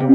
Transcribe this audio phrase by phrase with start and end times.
[0.00, 0.08] 欢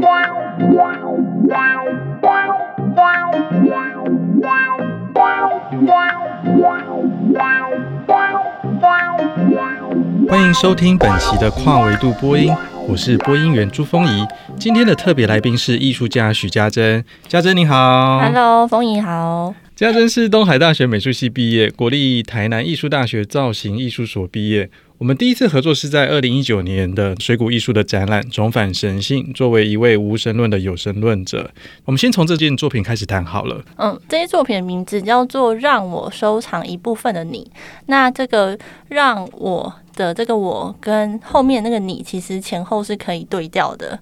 [10.42, 12.52] 迎收听本期的跨维度播音，
[12.88, 14.26] 我是播音员朱峰仪。
[14.58, 19.54] 今天的特别来宾是艺术家许家珍，家珍你好，Hello，峰怡好。
[19.76, 24.68] 家珍是东海大学美术系毕业，国立台南艺术大学造型艺术所毕业。
[24.98, 31.50] 我们第一次合作是在二零一九年的水谷艺术的展览《重返神性》，作为一位无神论的有神论者，
[31.84, 33.62] 我们先从这件作品开始谈好了。
[33.76, 37.50] 嗯，这些作品的名字叫做《让我收藏一部分的你》。
[37.86, 43.98] 那这个“让我”的这个“我”跟后面那个“你”，其实前后是可以对调的。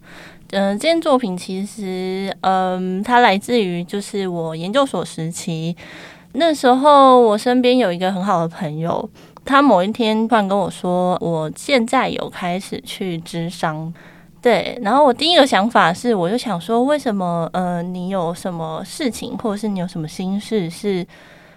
[0.53, 5.75] 嗯、这件作品其实，嗯、它来自于就是我研究所时期，
[6.35, 9.11] 那时候我身边有一个很好的朋友。
[9.45, 13.93] 他某一天突然跟我说：“我现在有开始去咨商。”
[14.41, 17.49] 对，然后我第一个想法是，我就想说，为什么？
[17.53, 21.07] 呃，你有什么事情，或者是你有什么心事，是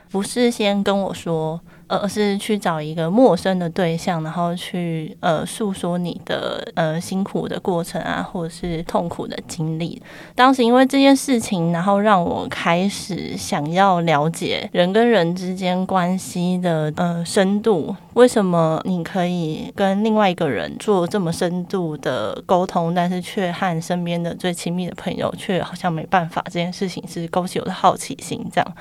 [0.10, 1.60] 不是先跟我说？
[1.88, 10.02] 而是去找一个陌生的对象，然后去呃诉说你的呃辛苦的过程啊，或者是痛苦的经历。
[10.36, 17.96] 当时因为这件事情，然后让我开始想要了解人跟人之间关系的呃深度。
[18.14, 26.44] 为什么你可以跟另外一个人做这么深度的沟通，但是却和身边的最亲密的朋友却好像没办法？
[26.46, 28.74] 这件事情是勾起我的好奇心，这样。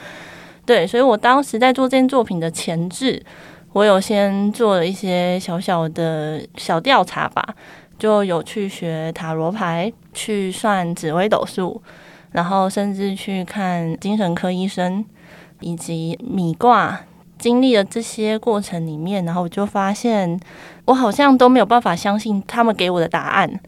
[0.67, 3.25] 对，所以我当时在做这件作品的前置，
[3.73, 7.55] 我有先做了一些小小的小调查吧，
[7.99, 11.81] 就有去学塔罗牌，去算紫微斗数，
[12.33, 15.05] 然后甚至去看精神科医生，
[15.61, 17.01] 以及米卦。
[17.39, 20.41] 经历了这些过程里面，然后我就发现，
[20.87, 23.61] 我好像都没有办法相信他们给我的答案。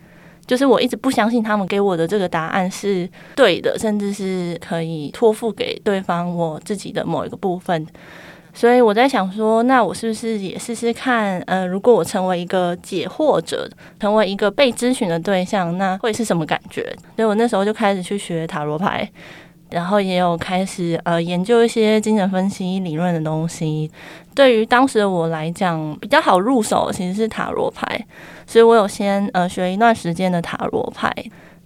[0.48, 7.86] 就是我一直不相信他们给我的这个答案是对的，甚至是可以托付给对方我自己的某一个部分。
[8.54, 11.38] 所以我在想说，那我是不是也试试看？
[11.42, 16.82] 呃，如果我成为一个解惑者，成为一个被咨询的对象，那会是什么感觉？
[17.14, 19.08] 所以我那时候就开始去学塔罗牌，
[19.70, 23.88] 然后也有开始呃研究一些精神分析理论的东西。
[24.34, 28.04] 对于当时的我来讲，比较好入手其实是塔罗牌。
[28.48, 31.12] 所以我有先呃学一段时间的塔罗牌，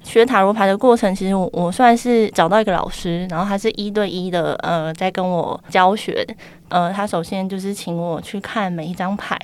[0.03, 6.27] 学塔罗牌的过程，其实我我算是找到一个老师，然后他是一对一的呃在跟我教学，
[6.71, 9.39] 呃他首先就是请我去看每一张牌，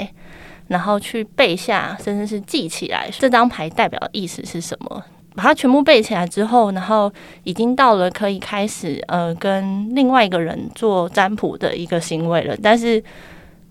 [0.66, 5.00] 然后去背下，甚至是记起来这张牌代表的意思是什么，
[5.37, 7.10] 把它全部背起来之后，然后
[7.44, 13.00] 已经到了可以开始呃跟另外一个人做占卜的一个行为了，但是。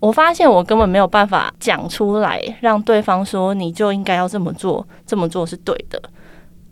[0.00, 6.00] 我发现我根本没有办法讲出来，让对方说你就应该要这么做，这么做是对的。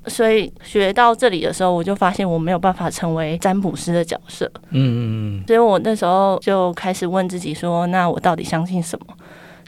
[0.06, 4.48] 所以学到这里的时候，我就发现我没有办法成为占卜师的角色。
[4.70, 4.98] 嗯嗯
[5.40, 5.44] 嗯。
[5.48, 9.06] 所以我那时候就开始问自己说：那我到底相信什么？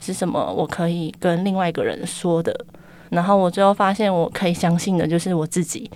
[0.01, 2.57] 是什么我可以跟另外一个人说的？
[3.11, 5.91] 然后我最后发现我可以相信的就是我自己。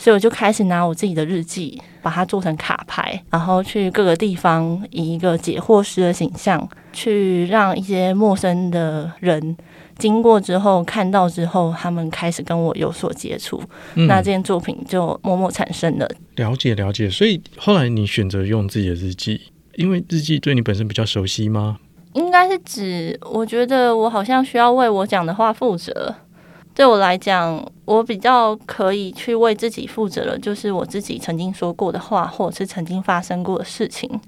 [0.00, 9.54] 所以我就开始拿我自己的日记，把它做成卡牌，然后去各个地方以一个解惑师的形象，去让一些陌生的人
[9.98, 13.62] 经过之后看到之后，他们开始跟我有所接触，
[13.94, 16.08] 嗯，那这件作品就默默产生了。
[16.36, 19.38] 了解了解，所以后来你选择用自己的日记，
[19.74, 21.76] 因为日记对你本身比较熟悉吗？
[22.14, 26.14] 应该是指，我觉得我好像需要为我讲的话负责。
[26.80, 34.18] 对我来讲，我比较可以去为自己负责的，就是我自己曾经说过的话，或者是曾经发生过的事情。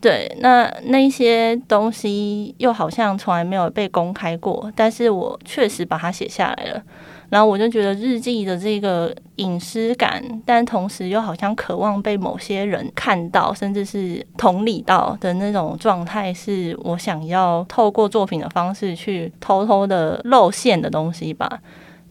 [0.00, 6.82] 对，那那些东西又好像从来没有被公开过，但是我确实把它写下来了。
[7.30, 21.60] 然后我就觉得日记的这个隐私感，但同时又好像渴望被某些人看到，甚至是同理到的那种状态，是我想要透过作品的方式去偷偷的露馅的东西吧。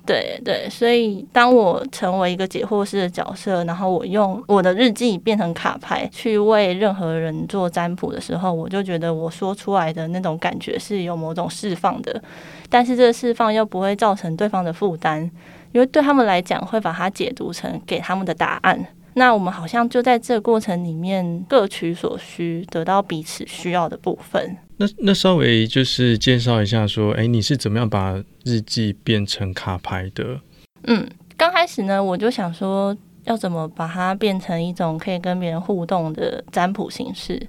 [0.07, 12.24] 对对，所以当我成为一个解惑式的角色，然后我用我的日记变成卡牌去为任何人做占卜的时候，我就觉得我说出来的那种感觉是有某种释放的，
[12.69, 15.30] 但是这个释放又不会造成对方的负担，
[15.74, 18.88] 因为对他们来讲会把它解读成给他们的答案。
[19.17, 24.55] 那我们好像就在这个过程里面各取所需，得到彼此需要的部分。
[24.77, 30.39] 那那稍微就是介绍一下，说，哎，你是怎么样把日记变成卡牌的？
[30.83, 31.03] 嗯，
[31.35, 37.41] 刚开始呢，我就想说，要怎么把它变成一种可以跟别人互动的占卜形式。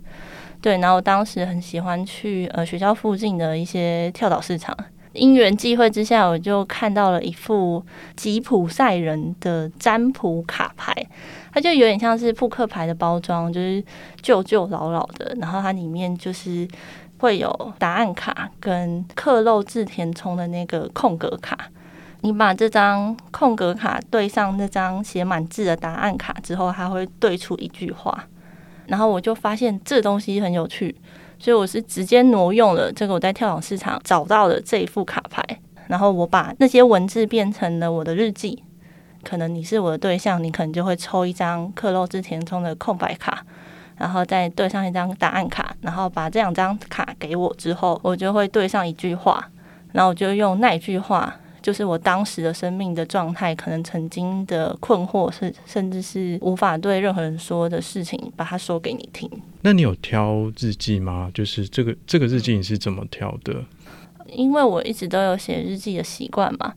[0.63, 4.75] 对，然后我当时很喜欢去呃学校附近的一些跳蚤市场。
[5.19, 7.85] 因缘际会之下，我就看到了一副
[8.17, 10.95] 吉普赛人的占卜卡牌，
[11.53, 13.85] 它就有点像是扑克牌的包装，就是
[14.23, 16.67] 旧旧老老的，然后它里面就是
[17.19, 21.59] 会有答案卡跟刻漏字填充的那个空格卡。
[22.23, 28.27] 你把这张空格卡对上那张写满字的答案卡之后，它会对出一句话。
[28.87, 30.97] 然后我就发现这东西很有趣，
[31.39, 35.43] 所以我是直接挪用了这个我在跳蚤市场找到的这一副卡牌，
[35.87, 38.63] 然后我把那些文字变成了我的日记。
[39.23, 43.45] 可能你是我的对象，你可能就会抽一张刻漏字填充的空白卡，
[43.97, 49.51] 然后再对上一张答案卡，然后把这两张卡给我之后，我就会对上一句话，
[49.93, 51.35] 然后我就用那一句话。
[51.69, 59.31] 就是我当时的生命的状态，可能曾经的困惑，是甚至是无法对任何人说的事情，把它说给你听。
[59.61, 61.31] 那你有挑日记吗？
[61.35, 63.63] 就是这个这个日记你是怎么挑的？
[64.29, 66.73] 因为我一直都有写日记的习惯嘛，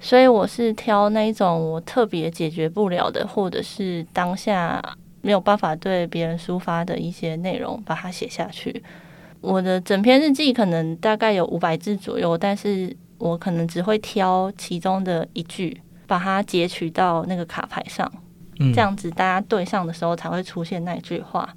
[0.00, 4.82] 所以我是挑那一种我特别解决不了的，或者是当下
[5.20, 8.82] 没有办法对别人抒发的一些内容，把它写下去。
[9.42, 12.96] 我的整篇日记可能大概有五百字左右，但是。
[13.20, 18.10] 我可能只会挑其中的一句，把它截取到那个卡牌上，
[18.58, 21.48] 嗯，这样子大家对上的时候才会出现那一句话。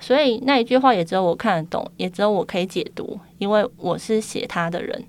[0.00, 5.02] 所以那一句话也只有我看得懂，也只有我可以解读，因为我是写他的人。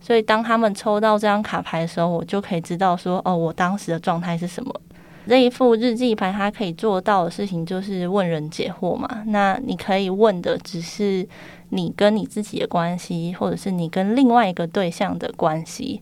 [0.00, 4.80] 所以当他们抽到这张卡牌的时候，我就可以知道说，哦，我当时的状态是什么。
[5.26, 9.22] 这一副日记牌，它可以做到的事情就是问人解惑嘛。
[9.28, 11.26] 那你可以问的只是。
[11.74, 16.00] 你跟你自己的关系，或者是你跟另外一个对象的关系，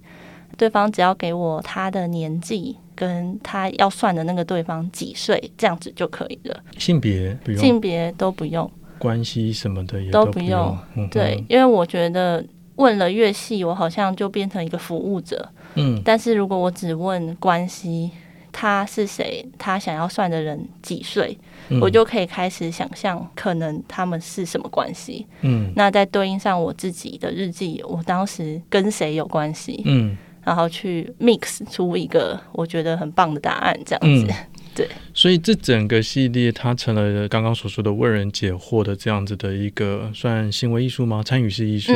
[0.58, 6.62] 对方只要给我他的年纪，跟他要算的那个对方几岁，这样子就可以了。
[6.78, 10.46] 性别不用，性别都不用，关系什么的也都不用。
[10.46, 12.44] 不用嗯、对，因为我觉得
[12.76, 15.48] 问了越细，我好像就变成一个服务者。
[15.74, 18.10] 嗯，但是如果我只问关系。
[18.52, 19.44] 他是谁？
[19.58, 21.36] 他想要算的人几岁？
[21.70, 25.26] 嗯，我就可以开始想象，可能他们是什么关系。
[25.40, 29.82] 嗯，那再对应上我自己的日记，我当时跟谁有关系？
[29.86, 34.26] 嗯，然后去 mix 出一个我觉得很棒的答案，这样子。
[34.30, 34.34] 嗯，
[34.76, 34.88] 对。
[35.14, 41.22] 所以这整个系列，它成了刚刚所说的为人解惑的这样子的一个算行为艺术吗？
[41.22, 41.92] 参与式艺术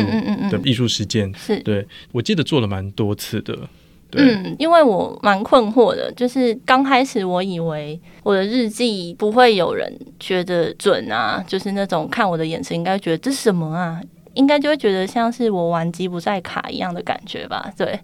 [0.50, 1.32] 的艺术实践。
[1.34, 3.68] 是，对，我记得做了蛮多次的。
[4.16, 14.00] 嗯，因为我蛮困惑的，就是刚开始我以为我的日记不会有人觉得准啊，就是那种看我的眼神应该觉得这是什么啊，
[14.34, 17.72] 应该就会觉得像是我玩吉普赛卡一样的感觉吧。
[17.76, 17.98] 对，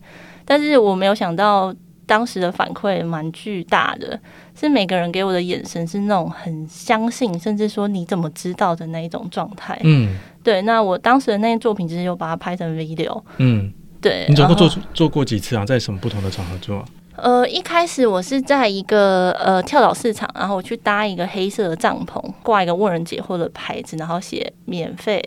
[0.45, 1.75] 但是我没有想到
[2.07, 4.19] 当时的反馈蛮巨大的，
[4.55, 9.81] 是每个人给我的眼神是那种很相信，甚至说你怎么知道的那一种状态。
[9.85, 13.23] 嗯，对，那我当时的那些作品其实有把它拍成 video。
[13.39, 13.73] 嗯。
[14.03, 15.65] 对，你总共做做过几次啊？
[15.65, 16.85] 在什么不同的场合做？
[17.15, 25.23] 呃，一开始我是在一个呃跳蚤市场，然后我去搭一个黑色的帐篷，挂一个问人解惑的牌子，然后写免费，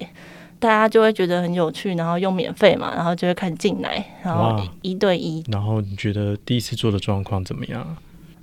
[0.59, 5.43] 大家就会觉得很有趣，然后用免费嘛，然后就会开始进来，然后一对一。
[5.51, 7.95] 然后你觉得第一次做的状况怎么样？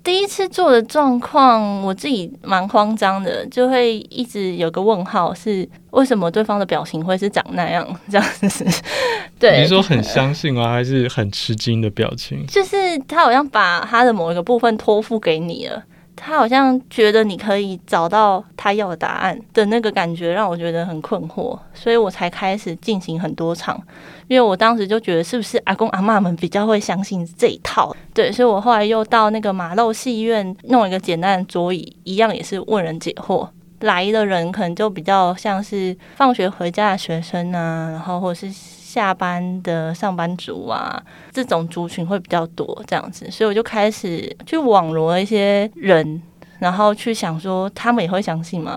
[0.04, 8.64] 第一次做的状况，我自己蛮慌张的，就会一直有个问号，是为什么对方的表情会是长那样这样子？
[9.38, 10.72] 对，你说很相信吗？
[10.72, 12.44] 还是很吃惊的表情？
[12.46, 15.82] 就是他好像把他的某一个部分托付给你了。
[16.14, 23.80] 他好像觉得你可以找到他要的答案的那个感觉，让我觉得很困惑，所以我才开始进行很多场。
[24.28, 27.94] 因为我当时就觉得，是不是阿公阿嬷们比较会相信这一套？
[28.14, 33.48] 对，所以我后来又到那个马肉戏院弄一个简单的桌椅，一样也是问人解惑。
[33.80, 38.81] 来的人可能就比较像是放学回家的学生啊，然后或者是。
[38.92, 46.20] 下班的上班族啊，这种族群会比较多，这样子，所以我就开始去网罗一些人，
[46.58, 48.76] 然后去想说，他们也会相信吗？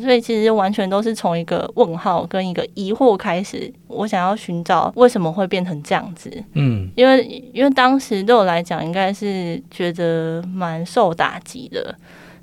[0.00, 6.30] 所以其实完全都是从一个问号跟一个疑惑开始，我想要寻找为什么会变成这样子。
[6.52, 11.92] 嗯，因为因为当时对我来讲，应该是觉得蛮受打击的，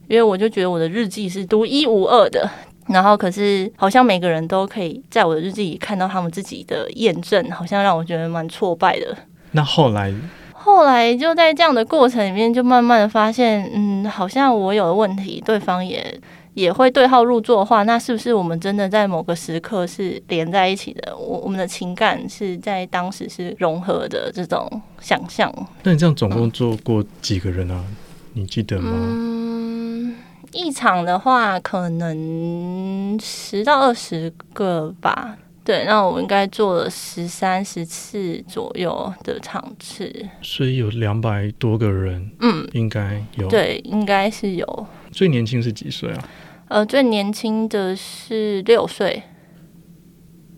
[0.10, 2.50] 因为我就觉得我的日记是独一无二的。
[2.88, 9.16] 然后，可是好像每个人都可以在我的日记里看到他们自己的验证，好像让我觉得蛮挫败的。
[9.52, 10.14] 那后来，
[10.52, 16.20] 后来就在这样的过程里面，就慢慢的发现，嗯，好像我有了问题，对方也
[16.56, 21.16] 也会对号入座的话，那是不是我们真的在某个时刻是连在一起的？
[21.16, 24.68] 我我们的情感是在当时是融合的这种
[25.00, 25.52] 想象。
[25.84, 27.84] 那你这样总共做过几个人啊？
[27.88, 27.96] 嗯、
[28.34, 28.92] 你记得吗？
[28.94, 30.16] 嗯。
[30.54, 35.38] 一场的话，可能十到二十个吧。
[35.66, 44.88] 对，那我应该做了十三、十次左右的场次，所以有两百多个人，嗯，应该有，对，应该是有。
[45.12, 46.30] 最年轻是几岁啊？
[46.68, 49.24] 呃，最年轻的是六岁，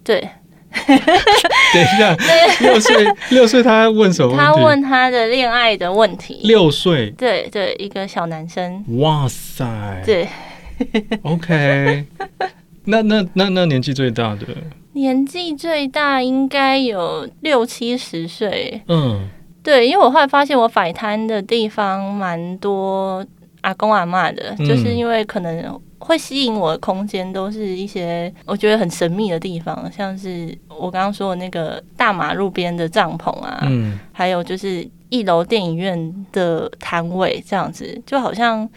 [0.03, 0.27] 对。
[0.87, 2.15] 等一下，
[2.61, 4.35] 六岁，六岁，他问什么？
[4.37, 6.41] 他问他的恋爱的问题。
[6.43, 8.83] 六岁，对对，一个小男生。
[8.99, 9.65] 哇塞，
[10.05, 10.27] 对
[11.23, 12.05] ，OK，
[12.85, 14.45] 那那那那年纪最大的？
[14.93, 18.81] 年纪最大应该有六七十岁。
[18.87, 19.27] 嗯，
[19.63, 23.25] 对，因为我后来发现我摆摊的地方蛮多
[23.61, 25.81] 阿公阿嬷的，嗯，就是因为可能。
[25.99, 38.69] 会吸引我的空间都是一些我觉得很神秘的地方，像是我刚刚说的那个大马路边的帐篷啊，嗯，还有就是一楼电影院的摊位，这样子就好像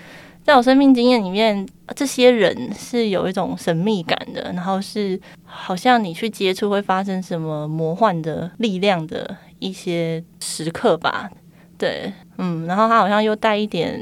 [0.45, 11.29] 在我生命经验里面，这些人是有一种神秘感的，然后是好像你去接触会发生什么魔幻的力量的一些时刻吧，
[11.77, 14.01] 对，嗯，然后他好像又带一点。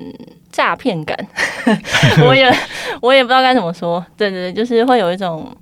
[0.53, 1.15] 诈骗感，
[2.25, 2.53] 我也
[3.01, 4.05] 我也不知道该怎么说。
[4.17, 5.55] 对对对，就是会有一种，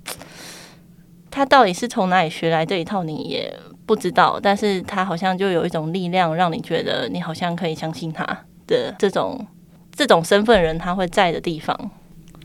[1.31, 3.51] 他到底是从哪里学来这一套，你也
[3.85, 4.39] 不知道。
[4.41, 8.23] 但是他好像就有一种力量，让你觉得你好像可以相信他
[8.67, 9.45] 的这种
[9.93, 11.77] 这种身份人他会在的地方。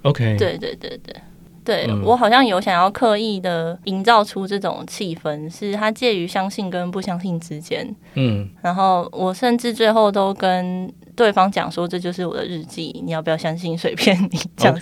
[0.03, 1.17] OK，对对对对
[1.63, 7.95] 对，嗯、我好像有想要刻意的营造出这种气氛，是他介于相信跟不相信之间。
[8.15, 10.91] 嗯，然后我甚至最后都跟。
[11.17, 13.77] 对方讲说，这就是我的日记，你要不要相信？
[13.77, 14.81] 随便你这样子。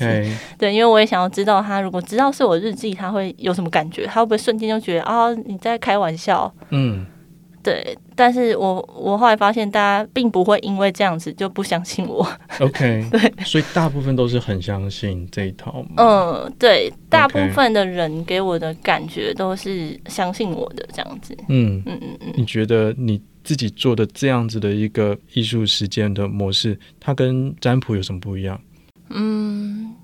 [0.58, 4.06] 对，因为我也想要知道他如果知道是我日记，他会有什么感觉？
[4.06, 6.52] 他会不会瞬间就觉得啊、哦、你在开玩笑？
[6.70, 7.06] 嗯，
[7.62, 7.96] 对。
[8.14, 12.26] 但是我我后来发现，大家并不会因为这样子就不相信我。
[12.60, 13.44] OK， 对。
[13.44, 15.84] 所以大部分都是很相信这一套。
[15.96, 21.36] 嗯，对，大部分的人给我的感觉都是相信我的这样子。
[21.48, 22.32] 嗯嗯嗯嗯。
[22.36, 23.22] 你觉得你？
[23.48, 28.60] 自己做的这样子的一个艺术实践的模式，它跟占卜有什么不一样？
[29.08, 29.94] 嗯，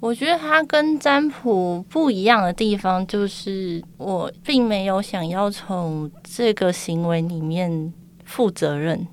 [0.00, 7.90] 我觉得它跟占卜不一样的地方，就是我并没有想要从这个行为里面
[8.26, 9.06] 负责任。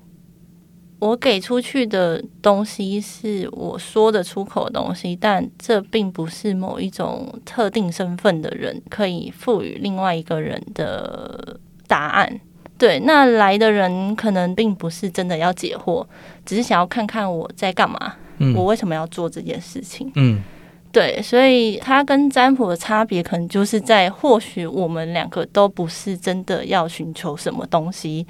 [0.98, 12.38] 我给出去的东西是我说的出口的东西，但这并不是某一种特定身份的人可以赋予另外一个人的答案。
[12.78, 16.06] 对，那来的人可能并不是真的要解惑，
[16.46, 20.08] 只是想要看看我在干嘛，嗯，我为什么要做这件事情。
[20.14, 20.40] 嗯，
[20.92, 28.24] 对，所以它跟占卜的差别，可能就是在或许我们两个都不是真的要寻求什么东西，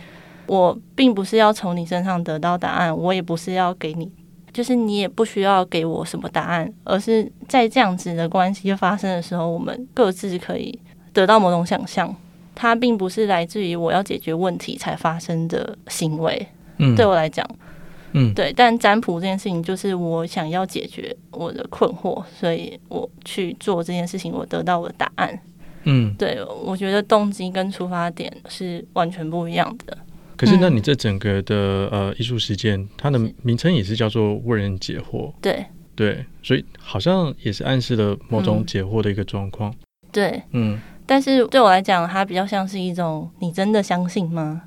[0.47, 4.11] 我并不是要从你身上得到答案，我也不是要给你，
[4.51, 10.79] 就是你也不需要给我什么答案，而是在这样子的关系发生的时候，我们各自可以
[11.13, 12.17] 得到某种想象。
[12.61, 16.45] 它并不是来自于我要解决问题才发生的行为，
[16.79, 17.49] 嗯，对我来讲，
[18.15, 18.53] 嗯，对。
[18.53, 25.41] 但占卜这件事情就是我想要解决我的困惑，所以我去做这件事情，我得到我的答案，
[25.85, 26.37] 嗯，对。
[26.65, 29.97] 我觉得动机跟出发点是完全不一样的。
[30.37, 39.73] 可是，那你这整个的呃艺术实践，它的名称也是叫做为人解惑，对对，所以好像也是暗示了某种解惑的一个状况，
[40.11, 40.81] 对，嗯。
[41.09, 44.63] 但是对我来讲，它比较像是一种你真的相信吗？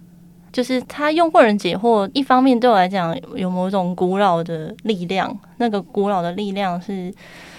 [0.52, 7.14] 就是他用为人解惑，一方面对我来讲有某种古老的力量，那个古老的力量是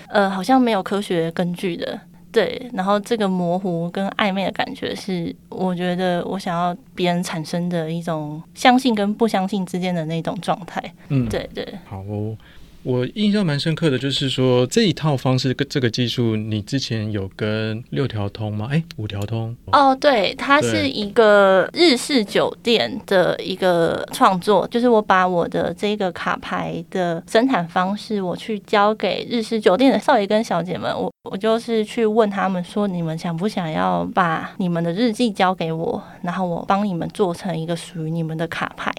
[0.08, 1.98] 呃好像没有科学根据的，
[2.30, 2.68] 对。
[2.74, 10.82] 然后这个模糊跟暧昧的感觉是，我觉得我想要别人产生的一种相信跟不相信之间的那种状态。
[11.08, 11.66] 嗯，对对。
[11.86, 12.36] 好哦。
[12.82, 18.68] 我印象蛮深刻的，就是说这一套方式跟这个技术，你之前有跟六条通吗？
[18.70, 38.92] 哎，五条通哦，对，它是一个日式酒店的一个创作，就是我把我的这个卡牌的生产方式，我去交给日式酒店的少爷跟小姐们，我我就是去问他们说，你们想不想要把你们的日记交给我，然后我帮你们做成一个属于你们的卡牌，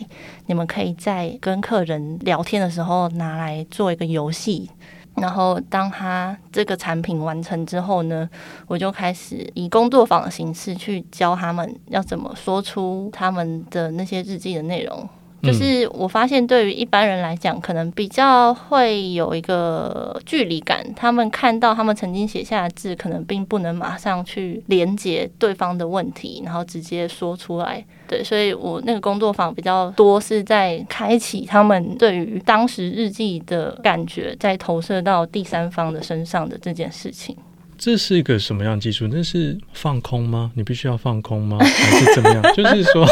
[0.45, 3.65] 你们可以在跟客人聊天的时候拿来。
[3.69, 4.69] 做一个游戏，
[5.15, 8.29] 然后当他这个产品完成之后呢，
[8.67, 15.09] 我就开始以工作坊的形式去教他们要怎么说出他们的那些日记的内容。
[15.43, 20.83] 就是我发现，对于一般人来讲，可能比较会有一个距离感。
[20.95, 27.85] 他们看到他们曾经写下的字，可能并不能马上去连接对方的问题，然后直接说出来。
[28.07, 37.35] 对，所以我那个工作坊比较多是在开启他们对于当时日记的感觉，再投射到第三方的身上的这件事情。
[37.75, 39.07] 这是一个什么样的技术？
[39.11, 40.51] 那是放空吗？
[40.55, 41.57] 你必须要放空吗？
[41.59, 42.41] 还是怎么样？
[42.55, 43.05] 就是说，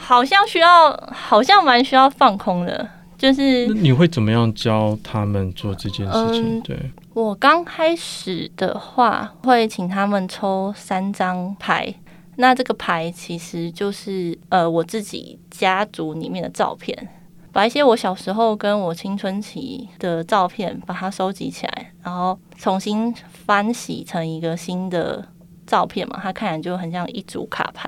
[0.00, 2.88] 好像需要，好像蛮需要放空的。
[3.18, 6.58] 就是你会怎么样教他们做这件事情？
[6.58, 11.94] 嗯、对，我刚开始的话，会请他们抽三张牌。
[12.36, 17.08] 那这个牌其实就是呃我自己家族里面的照片，
[17.52, 25.22] 把一些我小时候跟我青春期的照片，把它收集起来，然后重新翻洗成一个新的
[25.66, 27.86] 照片嘛，它看起来就很像一组卡牌。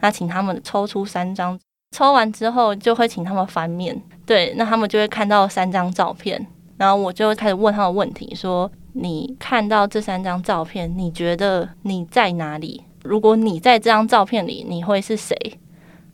[0.00, 1.58] 那请他们抽出三张，
[1.96, 12.84] 抽完之后就会请他们翻面，对，那他们就会看到三张照片，然后我就开始问他们问题，说你看到这三张照片，你觉得你在哪里？
[13.02, 15.36] 如果你在这张照片里，你会是谁？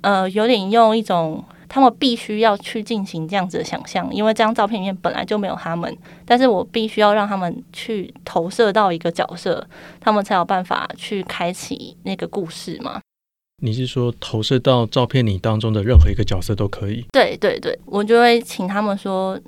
[0.03, 9.67] 呃，有点用一种他们必须要去进行这样子的想象，因为这张照片里面本来就没有他们，但是我必须要让他们去投射到一个角色，
[9.99, 13.01] 他们才有办法去开启那个故事嘛。
[13.63, 17.07] 你是说投射到照片里当中的任何一个角色都可以？
[17.13, 19.41] 对对对，我就会请他们说，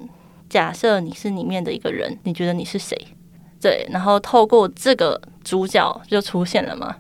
[0.48, 2.96] 假设你是里面的一个人，你觉得你是谁？
[3.60, 6.96] 对，然后透过这个主角就出现了嘛。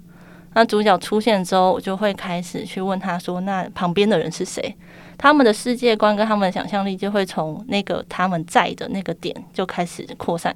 [0.52, 4.74] 那主角出现之后，我就会开始去问他说：“那旁边的人是谁？”
[5.16, 10.54] 他们的世界观跟他们的想象力就会从那个他们在的那个点就开始扩散。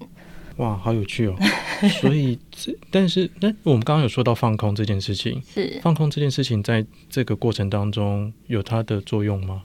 [0.63, 1.35] 哇，好有趣哦！
[2.01, 9.65] 所以这，但是，那我们刚刚有说到放空这件事情，是放空这件事情，在这个过程当中有它的作用吗？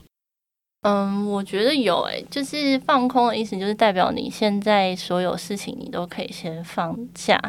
[0.82, 7.40] 嗯，我觉得有诶、欸，就是放空的意思，就是代表你现在所有事情，你都可以先放下。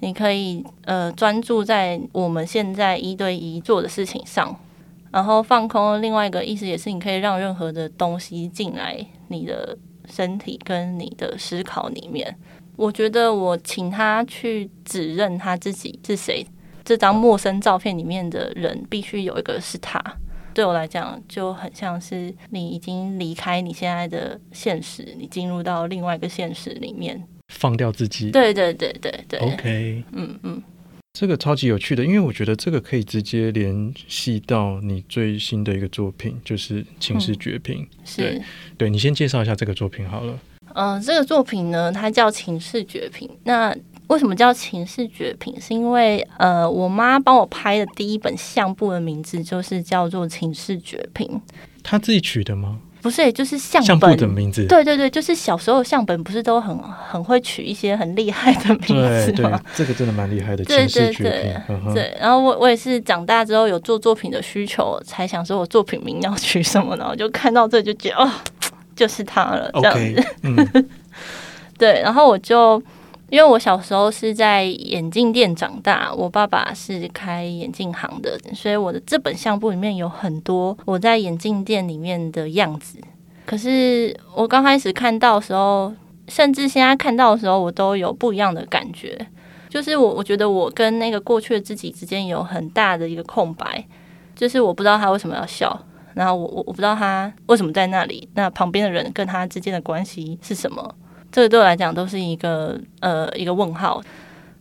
[0.00, 4.58] 你可以呃专注在我们现在一对一做的事情上，
[5.12, 6.02] 然后放空。
[6.02, 12.36] 另外一个意思也是，你可以让任何的东西进来你的身体跟你的思考里面。
[12.76, 16.46] 我觉得我请他去指认他自己是谁，
[16.84, 20.02] 这张陌生照片里面的人必须有一个是他。
[20.54, 27.26] 对我来讲，就很像是你已经离开你现在的现实，你进入到另外一个现实里面。
[27.48, 29.40] 放掉自己，对对对对对。
[29.40, 30.62] OK，嗯嗯，
[31.12, 37.76] 这个超级有趣的，因为我觉得这个可以直接联系到你最新的一个作品，就是《情诗绝品》。
[37.82, 37.88] 嗯。
[38.04, 38.42] 是，
[38.76, 40.38] 对，你先介绍一下这个作品好了。
[40.74, 43.28] 嗯、呃，这个作品呢，它叫《情势绝品》。
[43.44, 43.74] 那
[44.08, 45.54] 为什么叫《情势绝品》？
[45.60, 51.26] 是因为呃，我妈帮我拍的第一本相簿的名字就是叫做《情势绝品》。
[51.82, 52.78] 她自己取的吗？
[53.00, 54.64] 不是，就是相本相的名字。
[54.66, 59.60] 对对对，就是小时候相本不是都很很会取一些很厉害的名字吗？
[59.60, 60.62] 对， 这个真的蛮厉害的。
[60.64, 61.56] 对对对，
[61.92, 62.16] 对。
[62.20, 67.08] 然后我我也是长大之后有做作品的需求，才想说我作品名要取什么呢？
[67.10, 68.30] 我就看到这就觉得哦，
[68.94, 70.00] 就是他了，这样子。
[70.00, 70.86] Okay, 嗯、
[71.78, 72.82] 对，然后我就。
[73.32, 82.98] 因为我小时候是在眼镜店长大，我爸爸是开眼镜行的，所以我的这本相簿里面有很多我在眼镜店里面的样子。
[83.46, 85.90] 可是我刚开始看到的时候，
[86.28, 89.18] 甚至现在看到的时候，我都有不一样的感觉。
[89.70, 93.82] 就是我我觉得我跟那个过去的自己之间有很大的一个空白，
[94.36, 95.82] 就是我不知道他为什么要笑，
[96.14, 100.94] 然后我我我不知道他为什么在那里，那旁边的人跟他之间的关系是什么？
[101.30, 104.02] 这个对我来讲都是一个呃一个问号，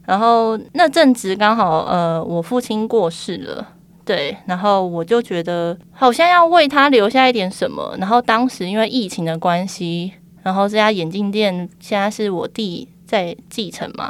[0.05, 3.67] 然后那阵子刚好呃我父亲过世了，
[4.05, 14.09] 对，然后我就觉得好像要为他留下一点什么，然后当时因为疫情的关系，然后这家眼镜店现在是我弟在继承嘛，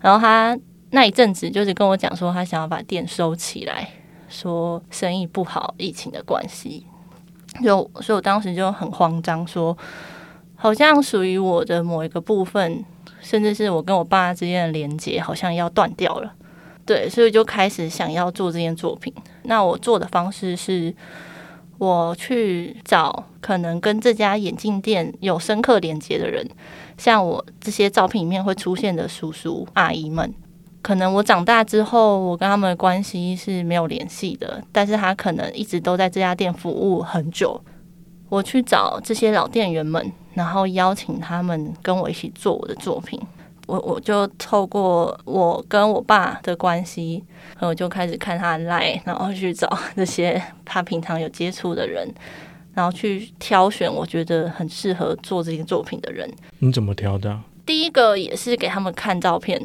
[0.00, 0.56] 然后他
[0.90, 3.88] 那一阵子就是跟我讲说他想要把店收起来，
[4.28, 6.86] 说生意不好，疫情的关系，
[7.62, 9.76] 就所以我当时就很慌张说。
[10.60, 12.84] 好像属于我的某一个部分，
[13.20, 16.34] 甚至是我跟我爸之间的连接，好像要断掉了。
[16.84, 19.14] 对，所以就开始想要做这件作品。
[19.44, 20.92] 那我做的方式是，
[21.78, 26.44] 我去找可能跟这家眼镜店有深刻连接的人，
[26.96, 30.34] 像我这些照片里面会出现的叔叔阿姨们。
[30.82, 37.60] 可能我长大之后，我跟他们的关系是没有联系的，但是他可能一直都在这家店服务很久。
[38.28, 40.12] 我去找这些老店员们。
[40.34, 43.20] 然后邀请他们跟我一起做我的作品，
[43.66, 52.08] 我我就透过我跟我爸的关系，然后我就开始看他来，然后去找这些他平常有接触的人，
[52.72, 56.32] 然后去挑选我觉得很适合做这些作品的人。
[56.60, 57.36] 你怎么挑的？
[57.66, 59.60] 第一个也是给他们看照片，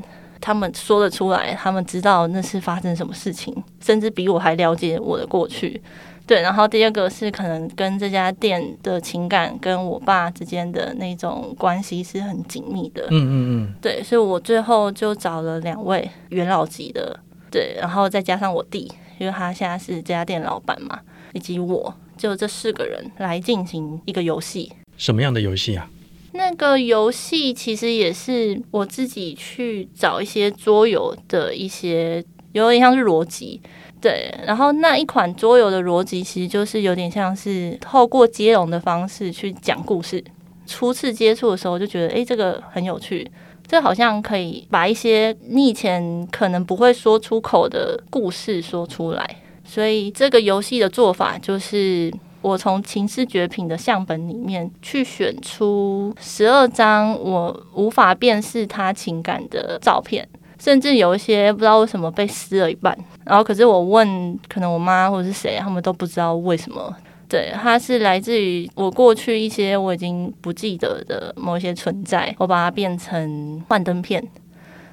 [0.45, 5.81] 他们说得出来，他们知道那是发生什么事情，甚至比我还了解我的过去。
[6.27, 13.03] 对，然后第二个是可能跟这家店的情感跟我爸之间的那种关系是很紧密的。
[13.09, 17.17] 嗯嗯嗯，对，所以我最后就找了两位元老级的，
[17.49, 20.99] 对，然后再加上我弟，因为他现在是这家店老板嘛，
[21.31, 24.73] 以及我就这四个人来进行一个游戏。
[24.97, 25.89] 什么样的游戏啊？
[26.33, 33.61] 那个游戏其实也是我自己去找一些桌游的一些，有点像是逻辑。
[34.01, 40.21] 对，然后那一款桌游的逻辑其实就是有点像是透过接龙的方式去讲故事。
[40.65, 43.29] 初次接触的时候就觉得，诶，这个很有趣，
[43.65, 49.37] 这好像可以把一些你以前可能不会说出口的故事说出来。
[49.63, 60.29] 所以这个游戏的做法就是，我从《情势绝品》的相本里面去选出十二张我无法辨识他情感的照片。
[60.59, 66.95] 甚至有一些不知道为什么被撕了一半，然后可是我问，可能我妈或者是谁，他们都不知道为什么。
[67.27, 74.25] 对，它是来自于我过去一些我已经不记得的某一些存在，我把它变成幻灯片，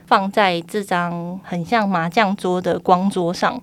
[0.06, 3.62] 放在这张很像麻将桌的光桌上。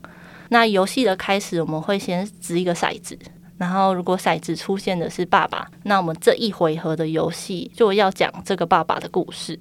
[0.49, 3.17] 那游戏的开始，我们会先掷一个骰子，
[3.57, 9.57] 然后如果骰子出现的是爸爸，那我们这一回合的游戏就要讲这个爸爸的故事。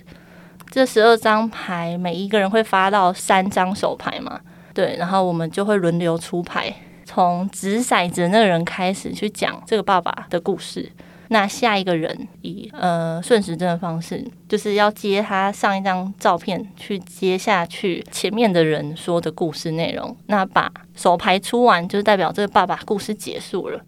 [0.70, 4.40] 这十二张牌，每一个人会发到三张手牌嘛？
[4.74, 10.90] 对，然后我们就会轮流出牌，从掷骰子那个人开始去讲这个爸爸的故事。
[11.28, 20.16] 那下一个人以呃顺时针的方式，就是要接他上一张照片去接下去前面的人说的故事内容。
[20.26, 23.80] 那把手牌出完，就代表这个爸爸故事结束了。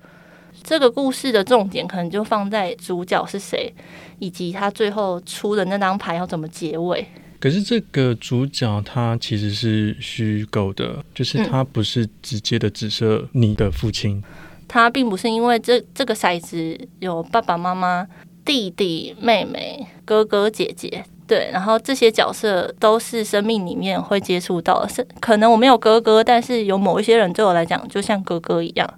[0.65, 3.73] 这个故事的重点可能就放在主角是谁，
[4.19, 7.07] 以及他最后出的那张牌要怎么结尾。
[7.41, 14.17] 可是这个主角他其实是虚构的，就是他不是直接的指涉你的父亲。
[14.17, 14.25] 嗯、
[14.69, 18.07] 他并不是因为这这个骰子有爸爸妈妈、
[18.45, 24.89] 弟弟妹妹、哥哥姐姐，对，然后这些角色都是生命里面会接触到的。
[24.89, 28.89] 是可能我没有哥哥，但是有某一些人对我来讲就像哥哥一样。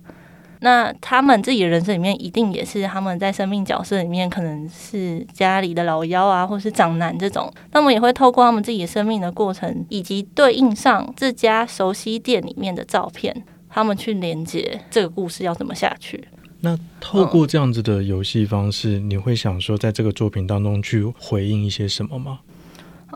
[0.63, 7.51] 那他们自己的人生里面，一定也是他们在生命角色里面，可能是家里的老幺啊，或是长男这种。
[7.73, 13.35] 那么也会透过他们自己生命的过程，以及对应上这家熟悉店里面的照片，
[13.71, 16.29] 他们去连接这个故事要怎么下去。
[16.61, 22.41] 那透过这样子的游戏方式，嗯，你会想说，在这个作品当中去回应一些什么吗？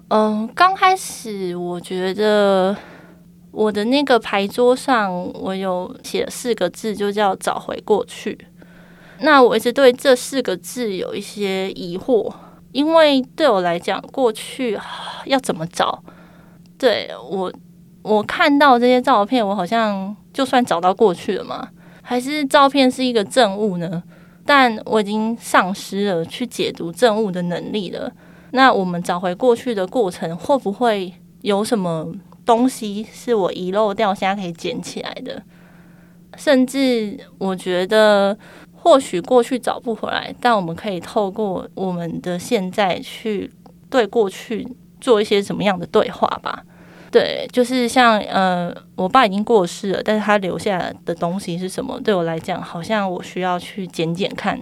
[0.08, 2.76] 嗯，刚开始我觉得。
[3.56, 8.36] 我的那个牌桌上，我有写四个字，就叫“找回过去”。
[9.22, 12.34] 那我一直对这四个字有一些疑惑，
[12.72, 14.76] 因为对我来讲，过去
[15.26, 16.02] 要怎么找？
[16.76, 17.52] 对我，
[18.02, 21.70] 我看到这些照片，我好像就算找到过去了吗？
[22.02, 24.02] 还是照片是一个证物呢？
[24.44, 28.12] 但我已经丧失了去解读证物的能力了。
[28.50, 32.12] 那我们找回过去的过程，会不会有什么？
[32.46, 35.42] 东西是我遗漏掉，现在可以捡起来的。
[36.36, 38.36] 甚至我觉得，
[38.74, 43.50] 或许过去找不回来，但我们可以透过我们的现在去
[43.88, 44.68] 对过去
[45.00, 46.62] 做一些什么样的对话吧。
[47.14, 52.00] 对，就是像呃，我爸已经过世了，但是他留下的东西是什么？
[52.00, 54.58] 对我来讲，好像我需要去捡捡看，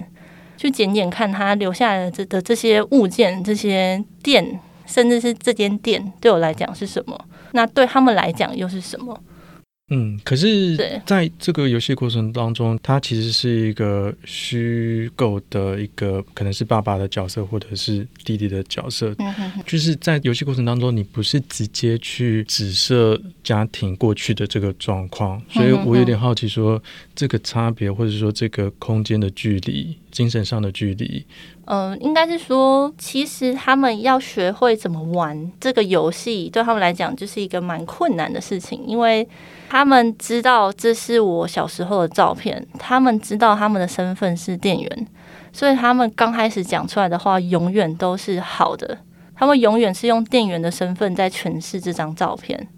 [0.59, 7.19] 去捡捡看他留下的这的这些物件、这些店，甚至是这间店，对我来讲是什么？
[7.53, 9.19] 那对他们来讲又是什么？
[9.95, 10.75] 嗯，可是
[11.05, 19.15] 在这个游戏过程当中，它其实是一个虚构的一个，可能是爸爸的角色，或者是弟弟的角色。
[19.19, 19.63] 嗯哼哼。
[19.67, 26.83] 就是在游戏过程当中，你不是直接去指涉家庭过去的这个状况，所以我有点好奇，说
[27.15, 31.23] 这个差别，或者说这个空间的距离，精神上的距离。
[31.67, 39.27] 嗯，应该是说，其实他们要学会怎么玩这个游戏，对他们来讲就是一个蛮困难的事情，因为
[39.69, 45.07] 他们知道这是我小时候的照片，他们知道他们的身份是店员，
[45.53, 48.99] 所以他们刚开始讲出来的话永远都是好的，
[49.37, 52.69] 他们永远是用店员的身份在诠释这张照片，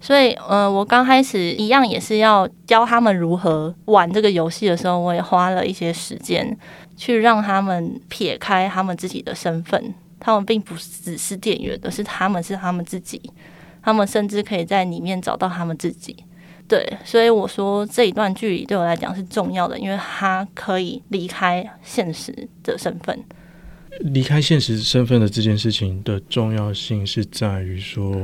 [0.00, 6.56] 所以，嗯，我刚开始一样也是要教他们如何玩这个游戏的时候，我也花了一些时间。
[7.00, 13.18] 去让他们撇开他们自己的身份，他们并不只是店员，而是他们是他们自己，
[13.82, 16.14] 他们甚至可以在里面找到他们自己。
[16.68, 23.18] 对，所以我说这一段距离对我来讲是重要的，因为他可以离开现实的身份。
[24.00, 28.14] 离开现实身份的这件事情的重要性是在于说，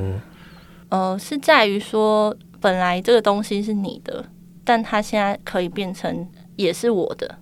[0.90, 4.22] 呃，是在于说，本来这个东西是你的。
[4.62, 7.38] 但他现在可以变成也是我的。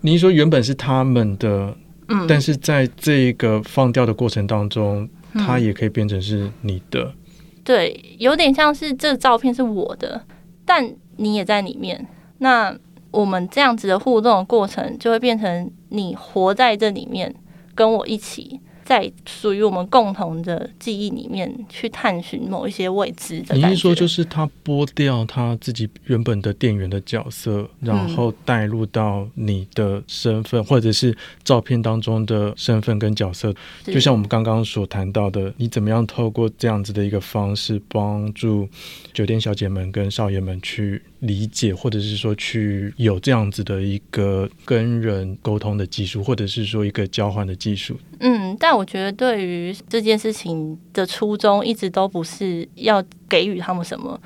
[0.00, 1.76] 你说原本是他们的，
[2.08, 7.04] 嗯，但是在这个放掉的过程当中，它也可以变成是你的。
[7.04, 7.14] 嗯、
[7.62, 10.24] 对，有点像是这个照片是我的，
[10.64, 12.06] 但你也在里面。
[12.38, 12.74] 那
[13.10, 17.34] 我们这样子的互动的过程，就会变成你活在这里面，
[17.74, 18.60] 跟我一起。
[18.90, 23.54] 在属于我们共同的记忆里面去探寻某一些未知的。
[23.54, 33.54] 你是说，就是他剥掉他自己原本的店员的角色，然后带入到你的身份，嗯、或者是照片当中的身份跟角色？
[33.84, 38.68] 就像我们刚刚所谈到的，你怎么样透过这样子的一个方式，帮助
[39.12, 47.98] 酒店小姐们跟少爷们去理解，或者是说去有这样子的一个跟人沟通的技术，或者是说一个交换的技术？
[48.18, 54.20] 嗯，但我觉得对于这件事情的初衷，一直都不是要给予他们什么。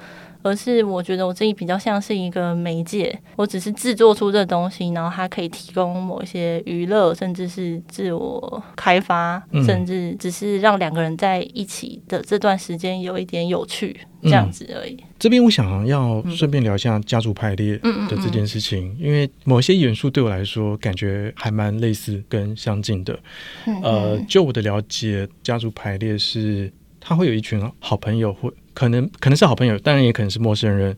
[0.45, 14.93] 而是我觉得我自己比较像是一个媒介，我只是制作出这东西，然后它可以提供某一些娱乐，甚至是自我开发，嗯、甚至只是让两个人在一起的这段时间有一点有趣，这样子而已。
[14.93, 23.19] 嗯、这边我想要顺便聊一下家族排列的这件事情，因为某些元素对我来说感觉还蛮类似跟相近的。
[23.83, 26.71] 呃，就我的了解，家族排列是
[27.05, 28.53] 他会有一群好朋友或。
[28.73, 30.97] 可能可能是好朋友，当然也可能是陌生人。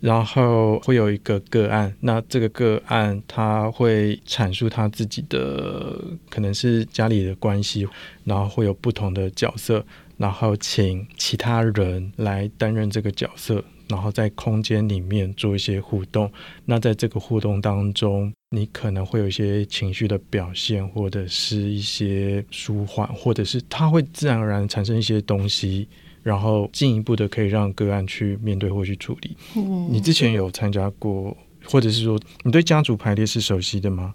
[0.00, 5.96] 然后会有一个个案，那这个个案他会阐述他自己的
[6.28, 7.86] 可能是家里的关系，
[8.24, 9.86] 然后会有不同的角色，
[10.16, 16.28] 然后请其他人来担任这个角色，然后在空间里面做一些互动。
[16.64, 25.86] 那在这个互动当中，你可能会有一些情绪的表现，或者是一些舒缓，或者是它会自然而然产生一些东西。
[26.22, 29.36] 然后进一步的可以让个案去面对或去处理。
[29.56, 34.14] 嗯，你之前有参加过，或者是说你对家族排列是熟悉的吗？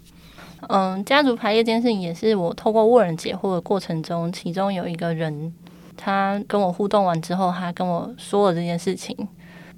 [0.68, 5.52] 嗯，家族排列这件事情也是我透过问人解惑的过程中，其中有一个人
[5.98, 9.14] 他跟我互动完之后，他跟我说了这件事情。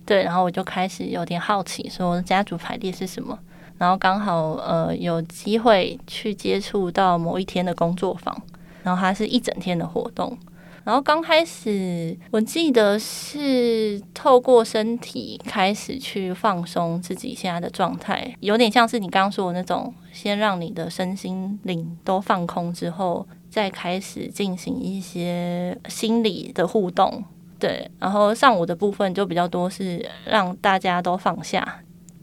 [0.04, 3.38] 对，然后我就开始有点好奇，说家族排列是什么？
[3.78, 8.36] 然后刚好呃有机会去接触到某一天的工作坊，
[8.82, 10.36] 然后它是一整天的活动。
[10.82, 27.22] 然后刚开始，我记得是透过身体开始去放松自己现在的状态，有点像是你刚刚说的那种，先让你的身心灵都放空之后，再开始进行一些心理的互动。
[27.60, 31.82] 对，然后上午的部分就比较多是让大家都放下，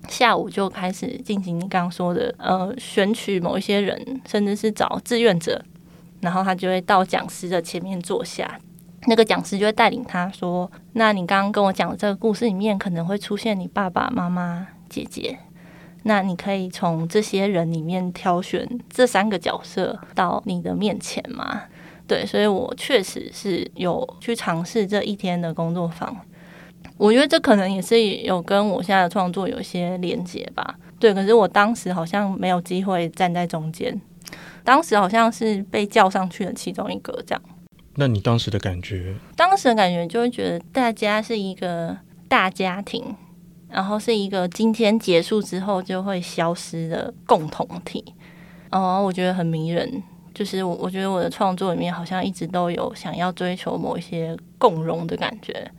[0.09, 5.63] 下午就开始进行你刚刚说的，呃，选取某一些人，甚至是找志愿者。
[6.19, 8.59] 然后他就会到讲师的前面坐下，
[9.05, 15.37] 那个讲师就会带领他说：“那你刚刚跟我讲的这个故事里面可能会出现你爸爸妈妈、姐姐，
[16.03, 21.65] 那你可以从这些人里面挑选这三个角色到你的面前吗？”
[22.07, 26.15] 对，所以我确实是有去尝试这一天的工作坊。
[26.97, 30.75] 我觉得这可能也是有跟我现在的创作有一些连结吧。
[30.99, 33.99] 对，可是我当时好像没有机会站在中间。
[34.63, 37.41] 当时好像是被叫上去的其中一个，这样。
[37.95, 39.13] 那你当时的感觉？
[39.35, 43.15] 当时的感觉就会觉得大家是一个大家庭，
[43.69, 48.03] 然后是一个今天结束之后就会消失的共同体。
[48.71, 50.01] 哦，我觉得很迷人。
[50.37, 55.71] 就是我，我觉得我的创作里面好像一直都有想要追求某一些共荣的感觉，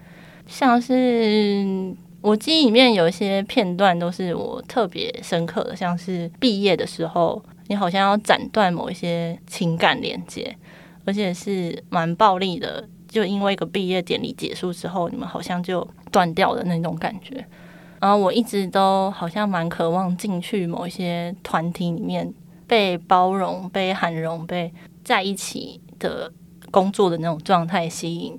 [0.47, 7.41] 像是我记忆里面有一些片段都是我特别深刻的，像是毕业的时候。
[7.71, 10.57] 你好像要斩断某一些情感连接，
[11.05, 12.89] 而且是蛮暴力的。
[13.07, 17.45] 就因为一个毕业典礼结束之后，你们好像就断掉的那种感觉。
[18.01, 22.33] 然后我一直都好像蛮渴望进去某一些团体里面，
[22.69, 26.33] 被包容、被涵容、被在一起的
[26.71, 28.39] 工作的那种状态吸引。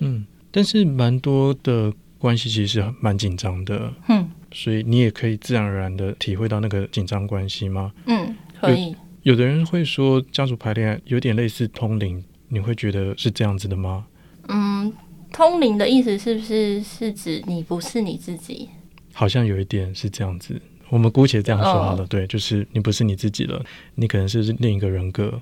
[0.00, 3.92] 嗯，但是蛮多的关系其实是蛮紧张的。
[4.08, 4.30] 嗯。
[4.50, 7.92] 所以你也可以自然而然的体会到那个紧张关系吗？
[8.06, 8.92] 嗯，可以。
[9.22, 14.06] 有，有的人会说家族排列有点类似通灵，你会觉得是这样子的吗？
[14.48, 14.90] 嗯，
[15.30, 18.70] 通灵的意思是不是是指你不是你自己？
[19.12, 20.58] 好像有一点是这样子。
[20.90, 23.62] 我们姑且这样说好了，哦、对，就是你不是你自己了，
[23.94, 25.40] 你可能是另一个人格。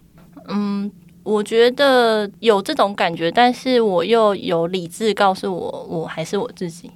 [0.49, 0.91] 嗯，
[1.23, 6.91] 我觉得有这种感觉，但是我又有理智告诉我，我还是我自己。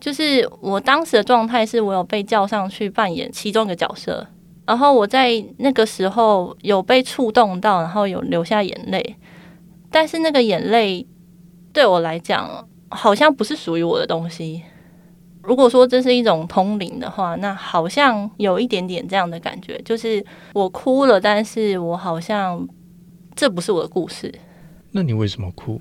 [0.00, 4.26] 就是我当时的状态是，我有被叫上去扮演其中一个角色，
[4.66, 9.16] 然后我在那个时候有被触动到，然后有流下眼泪，
[9.90, 11.06] 但是那个眼泪
[11.72, 14.62] 对我来讲好像不是属于我的东西，
[15.42, 22.68] 如果说这是一种通灵的话，那好像有一点点这样的感觉，就是我哭了，但是我好像
[23.34, 24.32] 这不是我的故事。
[24.92, 25.80] 那你为什么哭？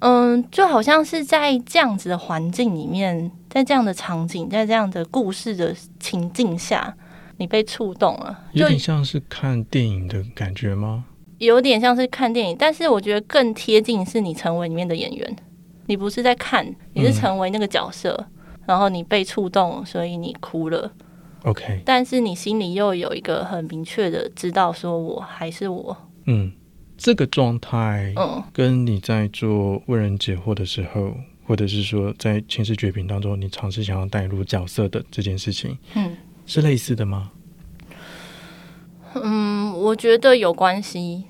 [0.00, 6.94] 嗯，就好像是在这样子的环境里面，在这样的场景，在这样的故事的情境下，
[7.38, 11.04] 你被触动了，有点像是看电影的感觉吗？
[11.38, 15.36] 有点像是看电影，但是我觉得更贴近是你成为里面的演员，
[15.88, 20.92] 你不是在看，你是成为那个角色，嗯、然后你被触动，所以你哭了。
[21.42, 25.96] OK，但是你心里又有一个很明确的知道，说我还是我。
[26.26, 26.52] 嗯。
[27.00, 37.30] 这个状态，嗯，跟你在做为人解惑的时候，嗯、或者是说在前世绝品当中，你尝试想要带入角色的这件事情，嗯，是类似的吗？
[39.14, 41.22] 嗯，我觉得有关系，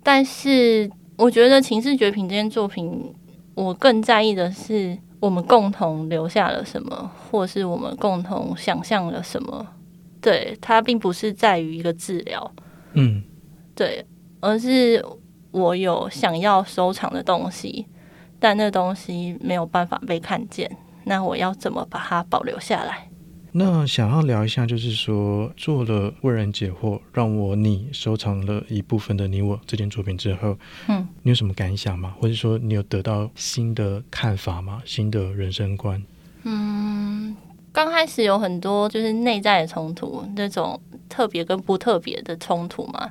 [0.00, 3.12] 但是我觉得《前世绝品》这件作品，
[3.56, 9.66] 我更在意的是我们共同留下了什么，或是我们共同想象了什么。
[10.20, 12.52] 对，它并不是在于一个治疗，
[12.92, 13.22] 嗯，
[13.74, 14.06] 对。
[14.40, 15.04] 而是
[15.50, 17.86] 我有想要收藏的东西，
[18.38, 20.70] 但那东西没有办法被看见。
[21.04, 23.08] 那我要怎么把它保留下来？
[23.58, 32.14] 那想要聊一下，就是说做了为人解惑，让我你收藏了一部分的你我这件作品之后，嗯，你有什么感想吗？
[32.20, 34.82] 或者说你有得到新的看法吗？
[34.84, 36.02] 新的人生观？
[36.42, 37.34] 嗯，
[37.72, 43.10] 刚开始有很多就是内在的冲突，那种特别跟不特别的冲突嘛。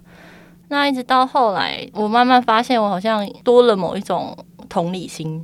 [0.68, 4.38] 那一直到后来，我慢慢发现，我好像多了某一种
[4.70, 5.44] 同理心。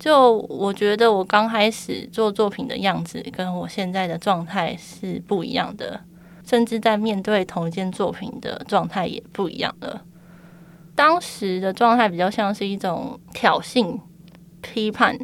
[0.00, 6.00] 就我觉得，我刚开始做作品的样子，跟我现在的状态是不一样的，
[6.42, 10.02] 甚至在面对同一件作品的状态也不一样了。
[10.94, 14.00] 当时的状态比较像是一种挑衅、
[14.62, 15.18] 批判，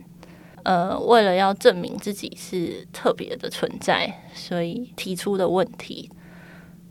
[0.62, 6.11] 呃，为了要证明自己是特别的存在，所以提出的问题。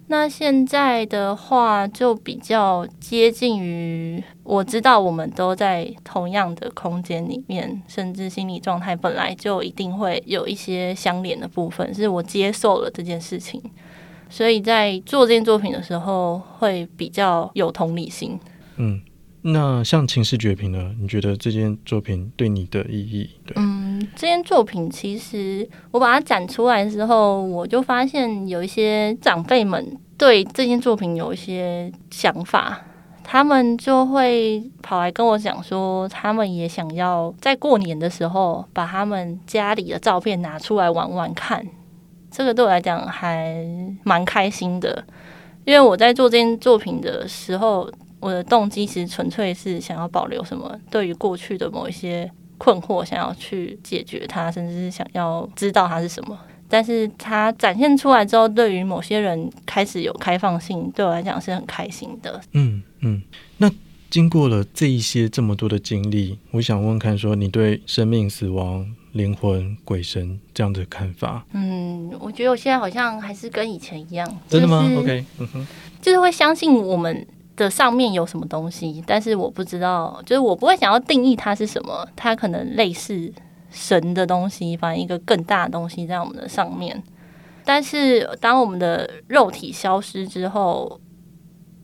[0.08, 13.60] 那现在的话，就比较接近于我知道我们都在同样的空间里面，甚至心理状态本来就一定会有一些相连的部分，是我接受了这件事情，
[14.30, 18.40] 所以在做这件作品的时候会比较有同理心。
[18.78, 19.02] 嗯。
[19.48, 20.96] 那像《前世绝品》呢？
[21.00, 23.30] 你觉得这件作品对你的意义？
[23.46, 32.82] 对，嗯，这件作品其实我把它展出来的时候，我就发现有一些长辈们对这件作品有一些想法，
[33.24, 41.64] 他们就会跑来跟我讲说，他们也想要在过年的时候把他们家里的照片拿出来玩玩看。
[42.32, 43.64] 这个对我来讲还
[44.04, 45.06] 蛮开心的，
[45.66, 47.88] 因为我在做这件作品的时候。
[48.20, 56.38] 我的动机其实纯粹是想要保留什么，对于过去的某一些困惑，想要去解决它，甚至是想要知道它是什么。
[56.68, 62.42] 但是它展现出来之后，对于某些人开始有开放性，对我来讲是很开心的。
[62.54, 63.22] 嗯嗯。
[63.58, 63.70] 那
[64.10, 71.46] 经过了这一些这么多的经历，我想问看，说你对生命、死亡、灵魂、鬼神这样的看法？
[71.54, 74.28] 嗯，我觉得我现在好像还是跟以前一样。
[74.48, 75.68] 真的吗？OK，嗯哼，
[76.02, 83.32] 就是会相信我们的上面有什么东西，但是我不知道，就是我不会想要定义它是什么，它可能类似
[83.70, 87.02] 神的东西，反正一个更大的东西在我们的上面。
[87.64, 91.00] 但是当我们的肉体消失之后，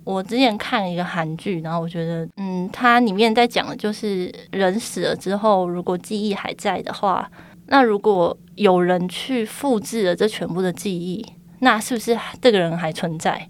[0.04, 7.30] 我之前看了一个韩剧，然后我觉得，嗯，它里面在讲的就是人死了之后，如果记忆还在的话，
[7.68, 11.26] 那如果有人去复制了这全部的记忆，
[11.60, 13.48] 那是不是这个人还存在？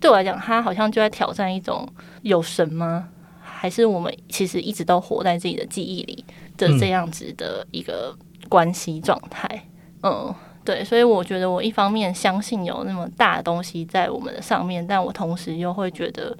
[0.00, 1.88] 对我来讲，他好像就在挑战一种
[2.22, 3.08] 有神吗？
[3.40, 6.24] 还是我们其实一直都活在自己的记忆里
[6.56, 8.16] 的这样子的一个
[8.48, 9.48] 关系状态？
[10.02, 10.34] 嗯，嗯，
[10.64, 16.36] 对，所以我觉得我一方面相信有那么大的东西在我们的上面，但我同时又会觉得，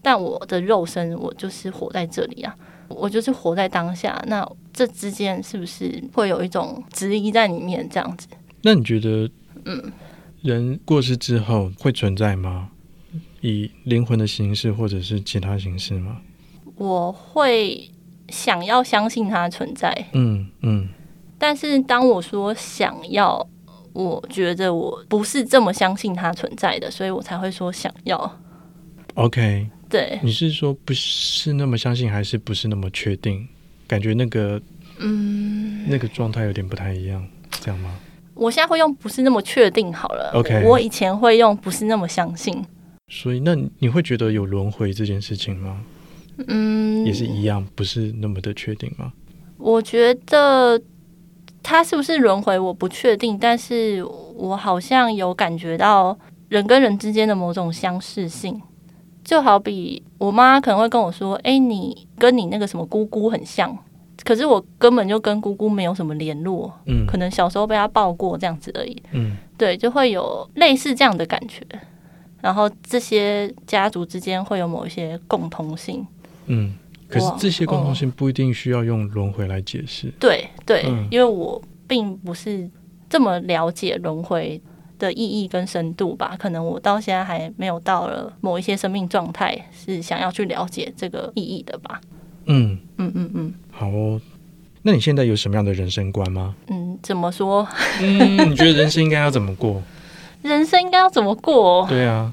[0.00, 2.54] 但我的肉身我就是活在这里啊，
[2.86, 4.22] 我就是活在当下。
[4.28, 7.88] 那这之间是不是会有一种质疑在里面？
[7.90, 8.28] 这样子？
[8.62, 9.28] 那你觉得，
[9.64, 9.90] 嗯，
[10.42, 12.68] 人过世之后会存在吗？
[13.42, 16.16] 以灵魂的形式，或者是其他形式吗？
[16.76, 17.90] 我会
[18.28, 20.06] 想要相信它存在。
[20.12, 20.88] 嗯嗯。
[21.38, 23.46] 但是当我说想要，
[23.92, 28.40] 我觉得我不是这么相信它存在的，所以我才会说想要。
[29.14, 29.68] OK。
[29.90, 30.18] 对。
[30.22, 33.46] 你是说不是那么相信，还是不是那么确定？
[33.86, 34.60] 感觉那个
[34.98, 37.94] 嗯，那个状态有点不太一样，这样吗？
[38.34, 40.30] 我现在会用不是那么确定好了。
[40.34, 40.64] OK。
[40.64, 42.64] 我以前会用不是那么相信。
[43.08, 45.80] 所以，那你会觉得有轮回这件事情吗？
[46.48, 49.12] 嗯，也是一样，不是那么的确定吗？
[49.58, 50.80] 我觉得
[51.62, 54.02] 它是不是轮回我不确定，但是
[54.34, 58.60] 我好像有感觉到人跟人之间的某种相似性，
[59.22, 63.76] 就好比我妈可能会跟我说：“哎，你跟你那个什么姑姑很像。”
[64.24, 71.60] 可是我根本就跟姑姑没有什么联络，嗯，可能小时候被她抱过这样子而已，嗯，对，就会有类似这样的感觉。
[72.42, 76.06] 然后这些家族之间会有某一些共通性，
[76.46, 76.74] 嗯。
[77.08, 80.10] 可是这些共同性不一定需要用轮回来解释。
[80.18, 82.66] 对对，嗯、因为我并不是
[83.10, 84.58] 这么了解轮回
[84.98, 92.00] 的意义跟深度吧，可能我到现在还没有到了某一些生命状态，是想要去了解这个意义的吧。
[92.46, 93.54] 嗯嗯嗯嗯。
[93.70, 94.18] 好哦，
[94.80, 96.54] 那你现在有什么样的人生观吗？
[96.68, 97.68] 嗯，怎么说？
[98.00, 99.82] 嗯，你觉得人生应该要怎么过？
[100.42, 101.86] 人生应该要怎么过？
[101.88, 102.32] 对啊。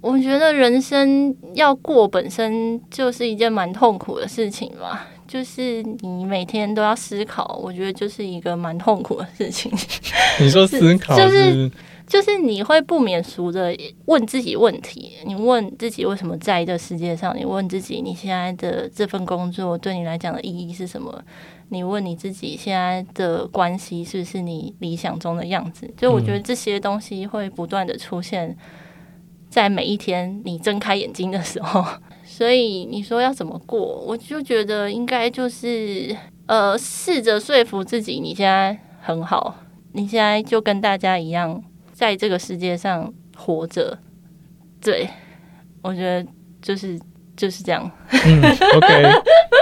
[0.00, 9.70] 我觉得人生要过本身就是一件蛮痛苦的事情吧，就是你每天都要思考，我觉得就是一个蛮痛苦的事情。
[10.40, 11.70] 你说思考是就是
[12.04, 13.72] 就是你会不免俗的
[14.06, 17.32] 问自己问题，你问自己为什么在这世界上？
[17.38, 21.22] 你问自己你现在的这份工作对你来讲的意义是什么？
[21.72, 25.90] 你问你自己现在的关系是不是你理想中的样子？
[25.96, 28.56] 就我觉得这些东西会不断的出现。
[29.48, 31.84] 在每一天你睁开眼睛的时候，
[32.24, 36.16] 所以你说要怎么过，我就觉得应该就是
[36.46, 39.54] 呃，试着说服自己，你现在很好，
[39.92, 41.62] 你现在就跟大家一样，
[41.92, 43.98] 在这个世界上活着。
[44.80, 45.06] 对，
[45.82, 46.26] 我觉得
[46.62, 46.98] 就是
[47.36, 47.90] 就是这样。
[48.10, 48.42] 嗯
[48.74, 49.02] ，OK。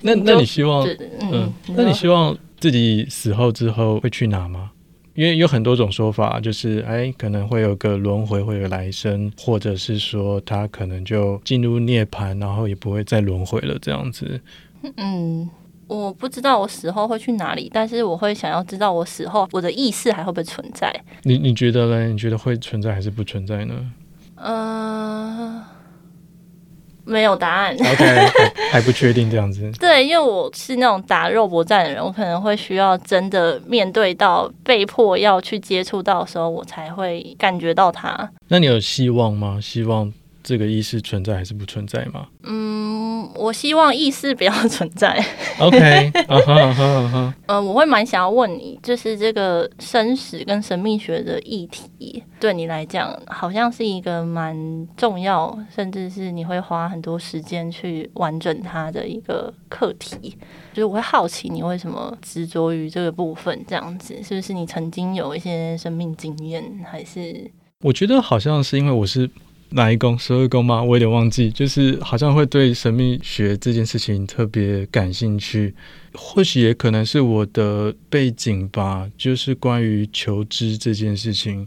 [0.00, 0.86] 那那你希望，
[1.20, 4.70] 嗯，嗯，那你希望自己死后之后会去哪吗？
[5.14, 14.40] 因为有很多种说法，就是哎，可能会有个轮回，会有来生，或者是说他可能就进入涅槃，然后也不会再轮回了，这样子。
[14.96, 15.50] 嗯，
[15.88, 20.94] 我不知道我死后会去哪里，但是我会想要知道我死后我的意识还会不会存在。
[21.24, 22.06] 你你觉得呢？
[22.06, 23.74] 你觉得会存在还是不存在呢？
[24.36, 25.64] 呃。
[27.08, 28.04] 没有答案，OK，
[28.70, 29.70] 还不确定这样子。
[29.80, 38.28] 对，因为我是那种打肉搏战的人，我可能会需要真的面对到被迫要去接触到的时候，我才会感觉到它。
[38.48, 39.58] 那你有希望吗？
[39.60, 40.12] 希望
[40.48, 42.28] 这个意识存在还是不存在吗？
[42.44, 42.88] 嗯。
[43.34, 45.12] 我希望意识不要存在。
[45.60, 47.34] OK，嗯哼嗯哼嗯哼。
[47.46, 54.56] 呃，我会蛮想要问你，就是这个生死跟神秘学的议题，对你来讲，好像是一个蛮
[54.96, 60.36] 重要，甚至是你会花很多时间去完整它的一个课题。
[60.72, 63.64] 就是我会好奇，你为什么执着于这个部分？
[63.68, 67.48] 这样子，是不是你曾经有一些生命经验，还是？
[67.84, 69.30] 我觉得好像是因为我是。
[69.70, 70.18] 哪一宫？
[70.18, 70.82] 十二宫吗？
[70.82, 71.50] 我有点忘记。
[71.50, 75.74] 就是好像会对神秘学这件事情特别感兴趣，
[76.14, 79.08] 或许也可能是我的背景吧。
[79.16, 81.66] 就是关于求知这件事情，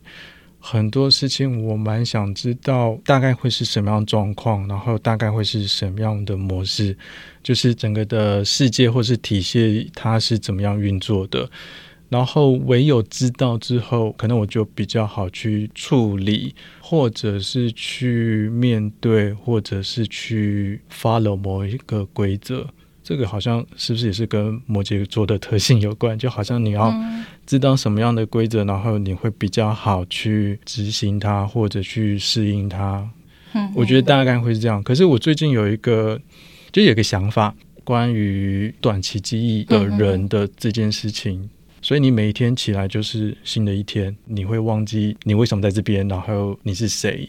[0.60, 6.98] 很多事情我蛮想知道，大概会是什么样状况，然后大概会是什么样的模式，
[7.44, 11.50] 就是整个的世界或是体系它是怎么样运作的。
[12.12, 22.68] 然后唯有知道之后，可能我就比较好去处理，或者是去面对，或者是去 follow 某一个规则。
[23.02, 26.20] 这个好像是不是也是跟摩羯座的特性有关？
[26.20, 26.94] 就好像你要
[27.46, 33.10] 知道什么样的规则，然后你会比较好去执行它，或者去适应它。
[33.74, 34.84] 我觉得大概会是这样。
[34.84, 36.20] 可是我最近有一个，
[36.74, 37.56] 就有一个想法，
[37.86, 41.50] 关于短期记忆的人的这件事情。
[41.82, 47.28] 所以你每一天起来就是新的一天，你会忘记你为什么在这边，然后你是谁。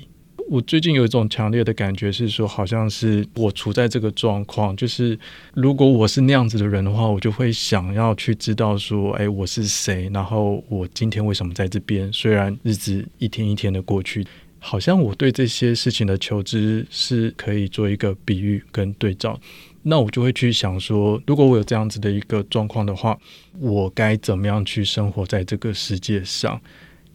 [0.51, 5.19] 我最近有一种强烈的感觉是说，好像是我处在这个状况，就是
[5.55, 12.13] 如果我是那样子的人的话，我就会想要去知道说，哎，我是谁，然后我今天为什么在这边？
[12.13, 14.27] 虽然日子一天一天的过去，
[14.59, 19.41] 好像我对这些事情的求知是可以做一个比喻跟对照。
[19.83, 23.19] 那我就会去想说，如果我有这样子的一个状况的话，
[23.59, 26.61] 我该怎么样去生活在这个世界上？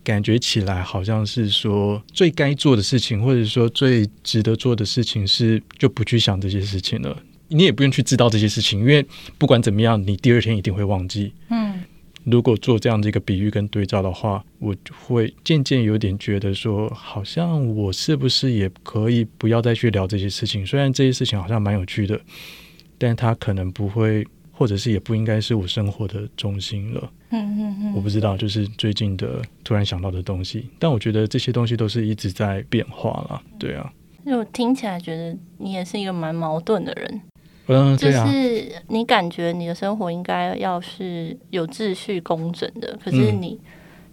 [0.03, 7.18] 感觉起来好像是说，最该做的事情，或者说最值得做的事情是，就不去想这些事情了。
[7.49, 9.05] 你也不用去知道这些事情，因为
[9.38, 11.34] 不管怎么样，你第二天一定会忘记。
[11.49, 11.66] 嗯，
[12.30, 14.75] 如果做这样的一个比喻跟对照的话，我
[15.05, 20.65] 会渐渐有点觉得说，好像我是不是也可以不要再去聊这些事情？
[20.65, 22.19] 虽然这些事情好像蛮有趣的。
[22.99, 27.11] 但他可能不会，或者是也不应该是我生活的中心了。
[27.30, 30.67] 嗯嗯嗯，我不知道，就是最近的突然想到的东西。
[30.80, 33.39] 但我觉得这些东西都是一直在变化了。
[33.59, 33.93] 对啊，
[34.25, 37.21] 就听起来觉得你也是一个蛮矛盾的人。
[37.68, 43.59] 嗯，就是你感觉你的生活应该要是有秩序、工整的，可是你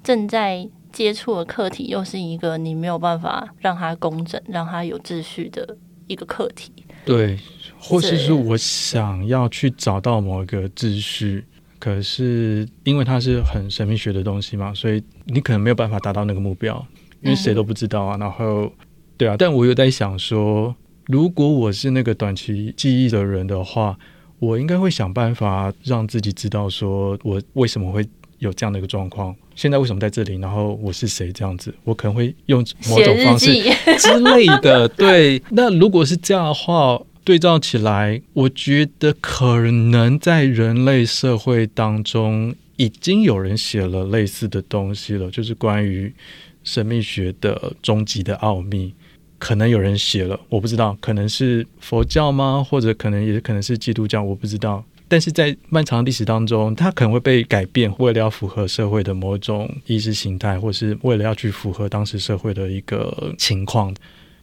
[0.02, 5.76] 正在接触的课题又是一个你没有办法让它工整、让它有秩序的
[6.08, 6.72] 一个课题。
[7.04, 7.38] 对，
[7.78, 11.44] 或是说我想要去找到某一个秩序，
[11.78, 16.84] 可是因为它是很神秘学的东西嘛，所以你可能没有办法达到那个目标，
[17.20, 18.16] 因为谁都不知道啊。
[18.18, 18.72] 然后，
[19.16, 20.74] 对啊，但我有在想说。
[21.06, 23.98] 如果我是那个短期记忆的人的话，
[24.38, 28.06] 我应该会想办法让自己知道，说我为什么会
[28.38, 33.52] 有这样的一个状况，现在为什么在这里，然后我是谁这样子，我可能会用某种方式
[33.98, 34.88] 之 类的。
[34.88, 46.12] 对，那如果是这样的话，对照起来，我觉得可能在人类社会当中已经有人写了类似的东西了，就是关于
[46.64, 48.92] 神秘学的终极的奥秘。
[49.44, 52.66] 可能有人写了，我不知道，可能是佛教吗？
[52.66, 54.82] 或者可能也可能是基督教，我不知道。
[55.06, 63.94] 但是在漫长的历史当中，它可能会被改变，为了要符合社会的某种意识形态，或是为了要去符合当时社会的一个情况。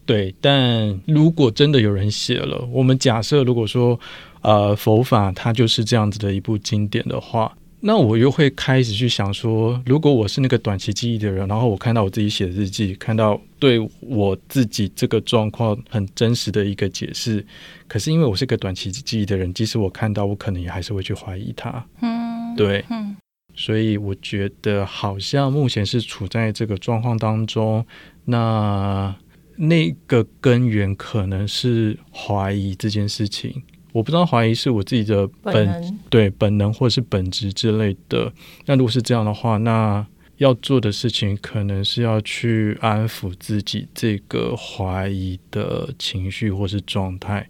[0.05, 3.99] 对，但如果真的有人写了，我们假设如果说，
[4.41, 7.51] 呃，佛法它就是这样子的一部经典的话。
[7.84, 17.43] 那我又会开始去想说，如果我是那个短期记忆的人，然后我看到我自己写的日记，看到对我自己这个状况很真实的一个解释，
[17.88, 21.84] 可是因为我是个短期记忆的人，即使我看到，我可能也还是会去怀疑他。
[22.01, 23.17] 嗯，对，嗯，
[23.55, 27.84] 所以我觉得好像目前是处在这个状况当中，
[28.25, 29.15] 那
[29.55, 33.63] 那个根源可能是怀疑这件事情。
[33.91, 38.31] 我不知道怀疑是我自己的本，本对本能或是本质之类的。
[38.65, 40.05] 那如果是这样的话，那
[40.37, 47.47] 要做的事情可能是要去安抚自己这个怀疑的情绪或是状态。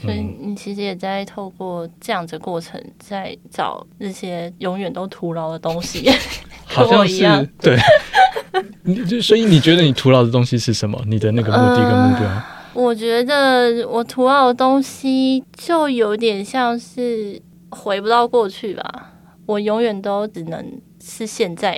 [0.00, 6.08] 所以你其实也在透过这样子过程，在找那些永远都徒劳的东西。
[6.64, 7.76] 好像是对。
[8.84, 11.02] 你就所以你觉得你徒劳的东西是什么？
[11.06, 12.28] 你的那个目的跟目标？
[12.28, 12.44] 呃
[12.78, 19.12] 我觉得我徒劳的东西就有点像是回不到过去吧，
[19.46, 21.76] 我永远都只能是现在。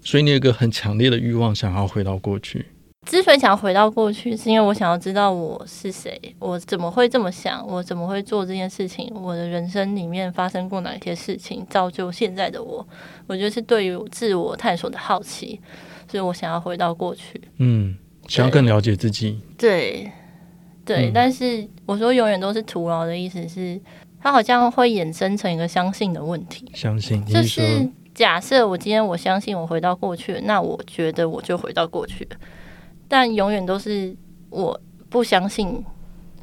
[0.00, 2.64] 所以你有一个很强烈的欲望想要回到过去。
[3.06, 12.86] 之所以想要回到过去，是因为我想要知道我是谁，我怎么会这么想，我怎么会做这件事情，我的人生里面发生过哪些事情造就现在的我。
[13.26, 15.60] 我觉得是对于自我探索的好奇，
[16.10, 17.38] 所以我想要回到过去。
[17.58, 17.94] 嗯，
[18.26, 19.42] 想要更了解自己。
[19.58, 20.10] 对。
[20.88, 23.78] 对，但是我说永远都是徒劳的意思是，
[24.20, 26.70] 它好像会衍生成一个相信的问题。
[26.74, 32.26] 相信就是假设我今天我相信我回到过去，那我觉得我就回到过去。
[33.06, 34.16] 但永远都是
[34.48, 34.80] 我
[35.10, 35.84] 不相信，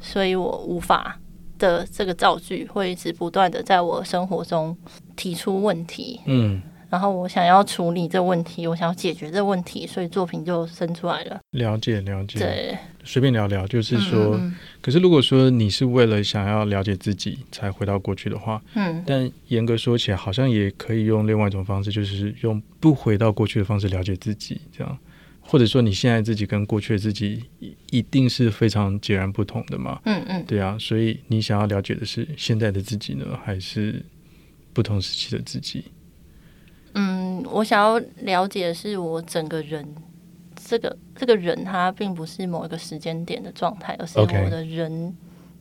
[0.00, 1.18] 所以我无法
[1.58, 4.76] 的这个造句会一直不断的在我生活中
[5.16, 6.20] 提出问题。
[6.26, 6.62] 嗯。
[6.96, 11.38] 然后我想要处理这个问题，我想要解决这个问题，所以作品就生出来了。
[11.50, 12.38] 了解，了解。
[12.38, 24.98] 对，随便聊聊，就是说，嗯嗯，可是如果说你是为了想要了解自己才回到过去的话，嗯，但严格说起来，好像也可以用另外一种方式，就是用不回到过去的方式了解自己，这样，
[25.42, 27.44] 或者说你现在自己跟过去的自己
[27.90, 30.00] 一定是非常截然不同的嘛？
[30.06, 34.02] 嗯嗯，对啊，所以你想要了解的是现在的自己呢，还是
[34.72, 35.84] 不同时期的自己？
[36.98, 39.86] 嗯，我想要了解的是我整个人，
[40.54, 45.14] 这个这个人他并不是某一个时间点的状态，而是我的人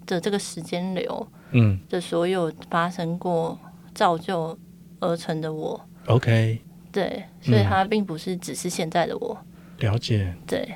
[0.05, 3.59] 的这个时间流，嗯，的所有发生过、
[3.93, 4.57] 造就
[5.01, 5.79] 而成的我。
[6.07, 9.37] OK，对，所以他并不是只是现在的我。
[9.79, 10.73] 了解，对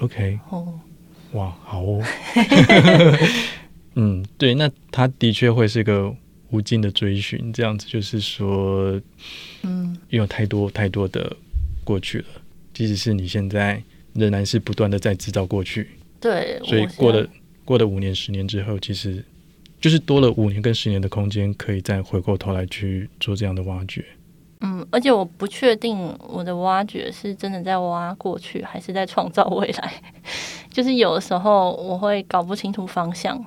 [0.00, 0.80] ，OK，哦，
[1.32, 2.02] 哇，好哦，
[3.94, 6.16] 嗯，对，那他的确会是个。
[6.50, 9.00] 无尽的追寻，这样子就是说，
[9.62, 11.36] 嗯，因为有太多太多的
[11.84, 12.26] 过去了，
[12.72, 13.82] 即使是你现在
[14.14, 15.90] 仍然是不断的在制造过去，
[16.20, 17.28] 对，所以过了
[17.64, 19.22] 过了五年、十年之后，其实
[19.80, 24.04] 就是多了五年跟十年的空间，可以再回过头来去做这样的挖掘。
[24.60, 25.96] 嗯，而且我不确定
[26.26, 30.02] 我的挖掘是真的在挖过去，还是在创造未来，
[30.72, 33.44] 就是有的时候我会搞不清楚方向。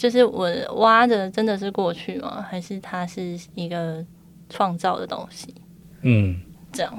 [0.00, 2.42] 就是我挖的真的是过去吗？
[2.48, 4.02] 还是它是一个
[4.48, 5.54] 创造的东西？
[6.00, 6.40] 嗯，
[6.72, 6.98] 这样。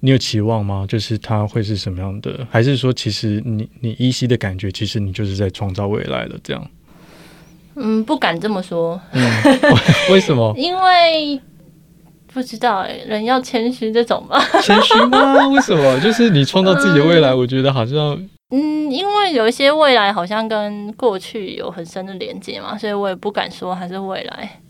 [0.00, 0.86] 你有期望吗？
[0.88, 2.46] 就是它会是什么样的？
[2.50, 6.34] 还是说，其实你你依稀的感觉，其实你就是在创造未来了？
[6.42, 6.70] 这样？
[7.74, 8.98] 嗯，不敢这么说。
[9.12, 9.22] 嗯，
[10.10, 10.54] 为 什么？
[10.56, 11.38] 因为
[12.32, 14.42] 不知道哎、欸，人要谦虚这种吧？
[14.62, 15.46] 谦虚吗？
[15.48, 16.00] 为什么？
[16.00, 18.18] 就是你创造自己的未来，嗯、我觉得好像。
[18.56, 24.60] 嗯，因为有一些未来好像跟过去有很深的连接嘛，所以我也不敢说还是未来，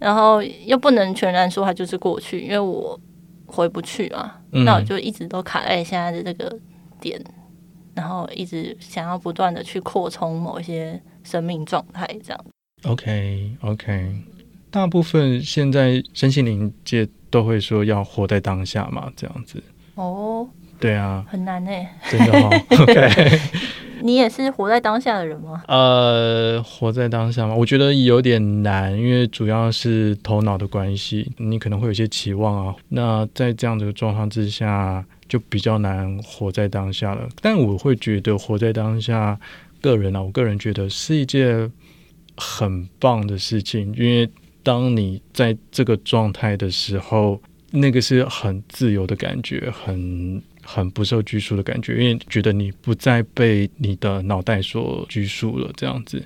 [0.00, 2.98] 然后又不能全然说它就是过去，因为我
[3.46, 6.58] 回不去嘛，嗯、那我就一直都卡在现在的这个
[7.00, 7.22] 点，
[7.94, 12.44] 然后一直想要不断的去扩充某一些生命状态，这样。
[12.84, 14.16] OK OK，
[14.68, 19.62] 大部分现在身心灵界都会说要活在当下嘛，这样子。
[19.94, 20.48] 哦。
[20.82, 21.70] 对啊，很难呢，
[22.10, 22.50] 真的哦。
[22.82, 23.40] OK，
[24.00, 25.62] 你也是活在当下的人吗？
[25.68, 27.54] 呃，活在当下吗？
[27.54, 32.74] 我觉得有点难，因为主要是头脑的关系，你可能会有些期望啊。
[32.88, 37.28] 那在这样的状况之下，就比较难活在当下了。
[37.40, 39.38] 但我会觉得活在当下，
[39.80, 41.70] 个人啊，我个人觉得是一件
[42.36, 44.28] 很棒的事情，因为
[44.64, 50.42] 当你在这个状态的时候，那个是很自由的感觉，很。
[50.62, 56.22] 很不受拘束的感觉，因为觉得你不再被你的脑袋所拘束了，这样子。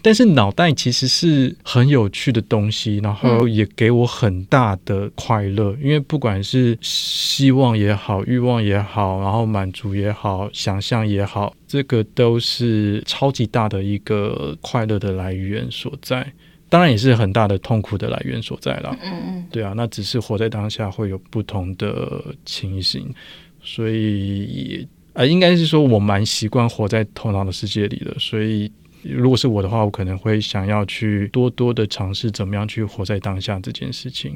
[0.00, 5.72] 但是脑袋其实是很有趣的东西，然后也给我很大的快乐。
[5.72, 16.32] 嗯、因为不管是希望也好、欲望也好，然后满足也好、想象也好，这个都是超级大的一个快乐的来源所在。
[16.70, 18.96] 当然也是很大的痛苦的来源所在了。
[19.02, 23.12] 嗯嗯，对啊，那只是活在当下会有不同的情形。
[23.70, 28.16] 所以，呃，应该是说，我蛮习惯活在头脑的世界里的。
[28.18, 34.34] 所以，如果是我的话，我可能会想要去多多的尝试怎么样去活在当下这件事情。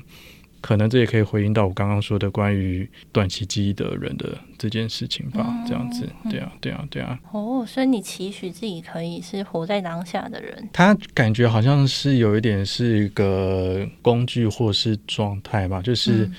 [0.60, 5.44] 可能这也可以回应到我刚刚说的关于短期记忆的人的这件事情吧。
[5.48, 7.18] 嗯、这样子，对啊，对啊，对啊。
[7.32, 10.68] 哦，所以你期许自己可以是活在当下的人。
[10.74, 16.26] 他感觉好像是有一点是一个工具或是状态吧，就是。
[16.26, 16.34] 嗯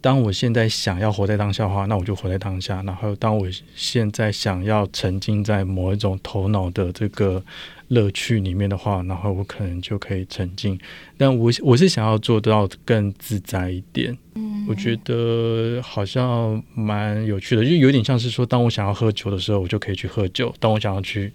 [0.00, 2.82] 当我现在想要活在当下的话，那我就活在当下。
[2.82, 7.44] 然后，当我现在想要沉浸在某一种头脑的这个
[7.88, 10.78] 乐趣里面的话，然后我可能就可以沉浸。
[11.18, 14.16] 但我我是想要做到更自在一点。
[14.34, 21.32] 嗯，我觉得好像蛮有趣的，就有点像是说，当我想要喝酒的时候，我就可以去喝酒；当我想要去。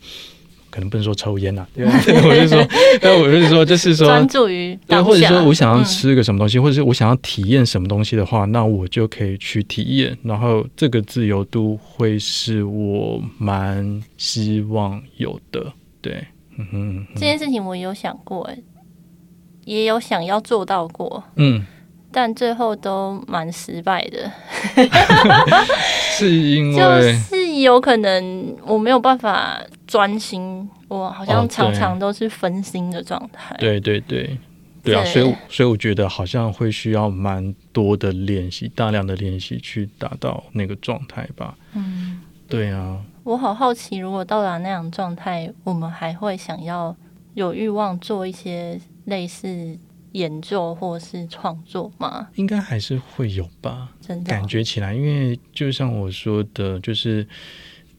[0.76, 1.92] 可能不能说抽烟呐、啊， 对吧？
[2.28, 2.68] 我是说，
[3.02, 10.18] 那我是说，就是说专注于对，或者说我想要吃个什么东西，嗯、或者是我想要体验什么东西的话，那我就可以去体验。
[10.22, 15.72] 然后这个自由度会是我蛮希望有的。
[16.02, 16.22] 对，
[16.58, 18.58] 嗯哼，这件事情我有想过，哎，
[19.64, 21.66] 也有想要做到过，嗯，
[22.12, 24.30] 但最后都蛮失败的，
[26.18, 26.76] 是因为
[27.32, 29.62] 就是有可能我没有办法。
[29.88, 33.54] 专心，我好像常常都是分心的状态。
[33.56, 33.58] 哦。
[33.60, 34.38] 对对对，
[34.84, 41.58] 对啊，对，所以所以我觉得好像会需要蛮多的练习，大量的练习去达到那个状态吧。
[41.74, 43.00] 嗯，对啊。
[43.24, 46.96] 我好好奇，如果到达那样状态，我们还会想要
[47.34, 49.78] 有欲望做一些类似
[50.12, 52.28] 研究或是创作吗？
[52.36, 53.90] 应该还是会有吧。
[54.02, 57.28] 真的，感觉起来，因为就像我说的，就是。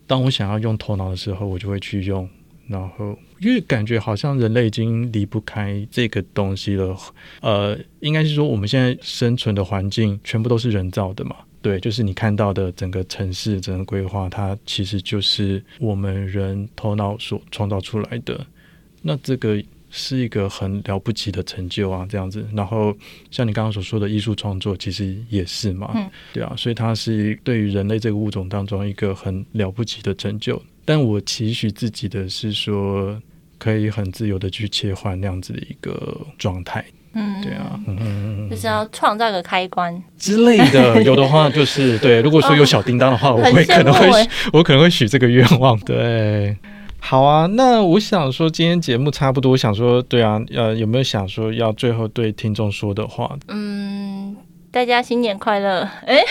[0.07, 2.29] 当我想要用头脑的时候，我就会去用。
[2.69, 6.97] 然后，因为感觉好像人类已经离不开这个东西了。
[7.41, 11.37] 呃，应该是说我们现在生存的环境全部都是人造的嘛？
[11.63, 18.45] 对，就是你看到的整个城市、整个规划，它其实就是我们人头脑所创造出来的。
[19.03, 19.63] 那这个。
[19.97, 22.47] 是一个很了不起的成就啊，这样子。
[22.55, 22.95] 然后
[23.31, 26.53] 像你刚刚所说的艺术创作，其实也是嘛，嗯、对啊。
[26.57, 30.63] 所以它是对于人类这个物种当中一个很了不起的成就。
[30.85, 33.21] 但我期许自己的是说，
[33.59, 36.85] 可以很自由的去切换那样子的一个状态。
[37.15, 41.03] 嗯，对啊，嗯，就是要创造个开关之类的。
[41.03, 45.79] 有的话就是对，如果说有小叮当的话，哦、 我会可能会我可能会许这个愿望。
[45.81, 46.55] 对。
[47.09, 53.39] 好啊，那我想说，今天节目差不多，我想说，对啊，呃，有没有想说要最后对听众说的话？
[53.47, 53.96] 嗯。
[54.77, 55.81] 大家新年快乐！
[56.05, 56.25] 哎、欸，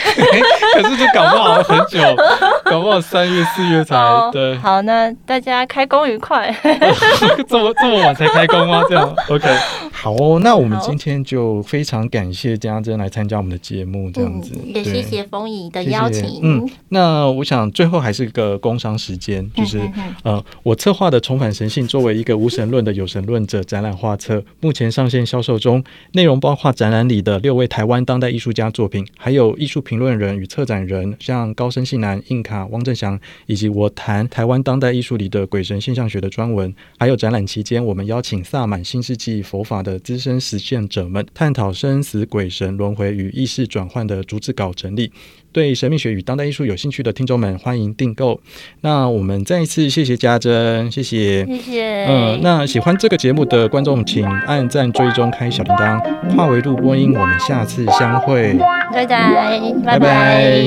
[0.76, 2.00] 可是这搞不好很久，
[2.64, 4.56] 搞不好三月四月才、哦、对。
[4.58, 6.56] 好，那大家开工愉快。
[7.50, 8.84] 这么这么晚才开工吗？
[8.88, 9.50] 这样 OK。
[9.92, 14.52] 好哦，那我们今天就非常感谢家珍来参加我们的节目，这样子。
[14.54, 16.40] 嗯、也谢谢丰仪的邀请。
[16.44, 28.35] 嗯，那我想最后还是个工商时间，就是嗯嗯嗯呃，我策划的《重返神性》作为一个无神论的有神论者展览画册，目前上线销售中，内容包括展览里的六位台湾当代。
[28.36, 36.76] 艺术家作品，还有艺术评论人与策展人，像高森信男、印卡、汪正祥，以及我谈台湾当代艺术里的鬼神现象学的专文。
[37.00, 45.12] 还有展览期间，我们邀请萨满新世纪佛法的资深实践者们，探讨生死、鬼神轮回与意识转换的逐字稿整理。
[45.56, 48.42] 对神秘学与当代艺术有兴趣的听众们，欢迎订购。
[48.82, 52.06] 那我们再一次谢谢家珍，谢谢，谢谢。
[52.10, 55.98] 嗯，那喜欢这个节目的观众，请按赞、追踪、开小铃铛。
[56.36, 58.60] 跨维度播音，我们下次相会。
[58.92, 60.66] 拜拜，拜拜。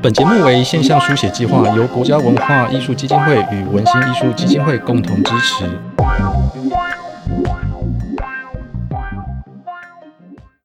[0.00, 5.66] 本节目为现象书写计划，由国家文化艺术基金会与文心艺术基金会共同支持。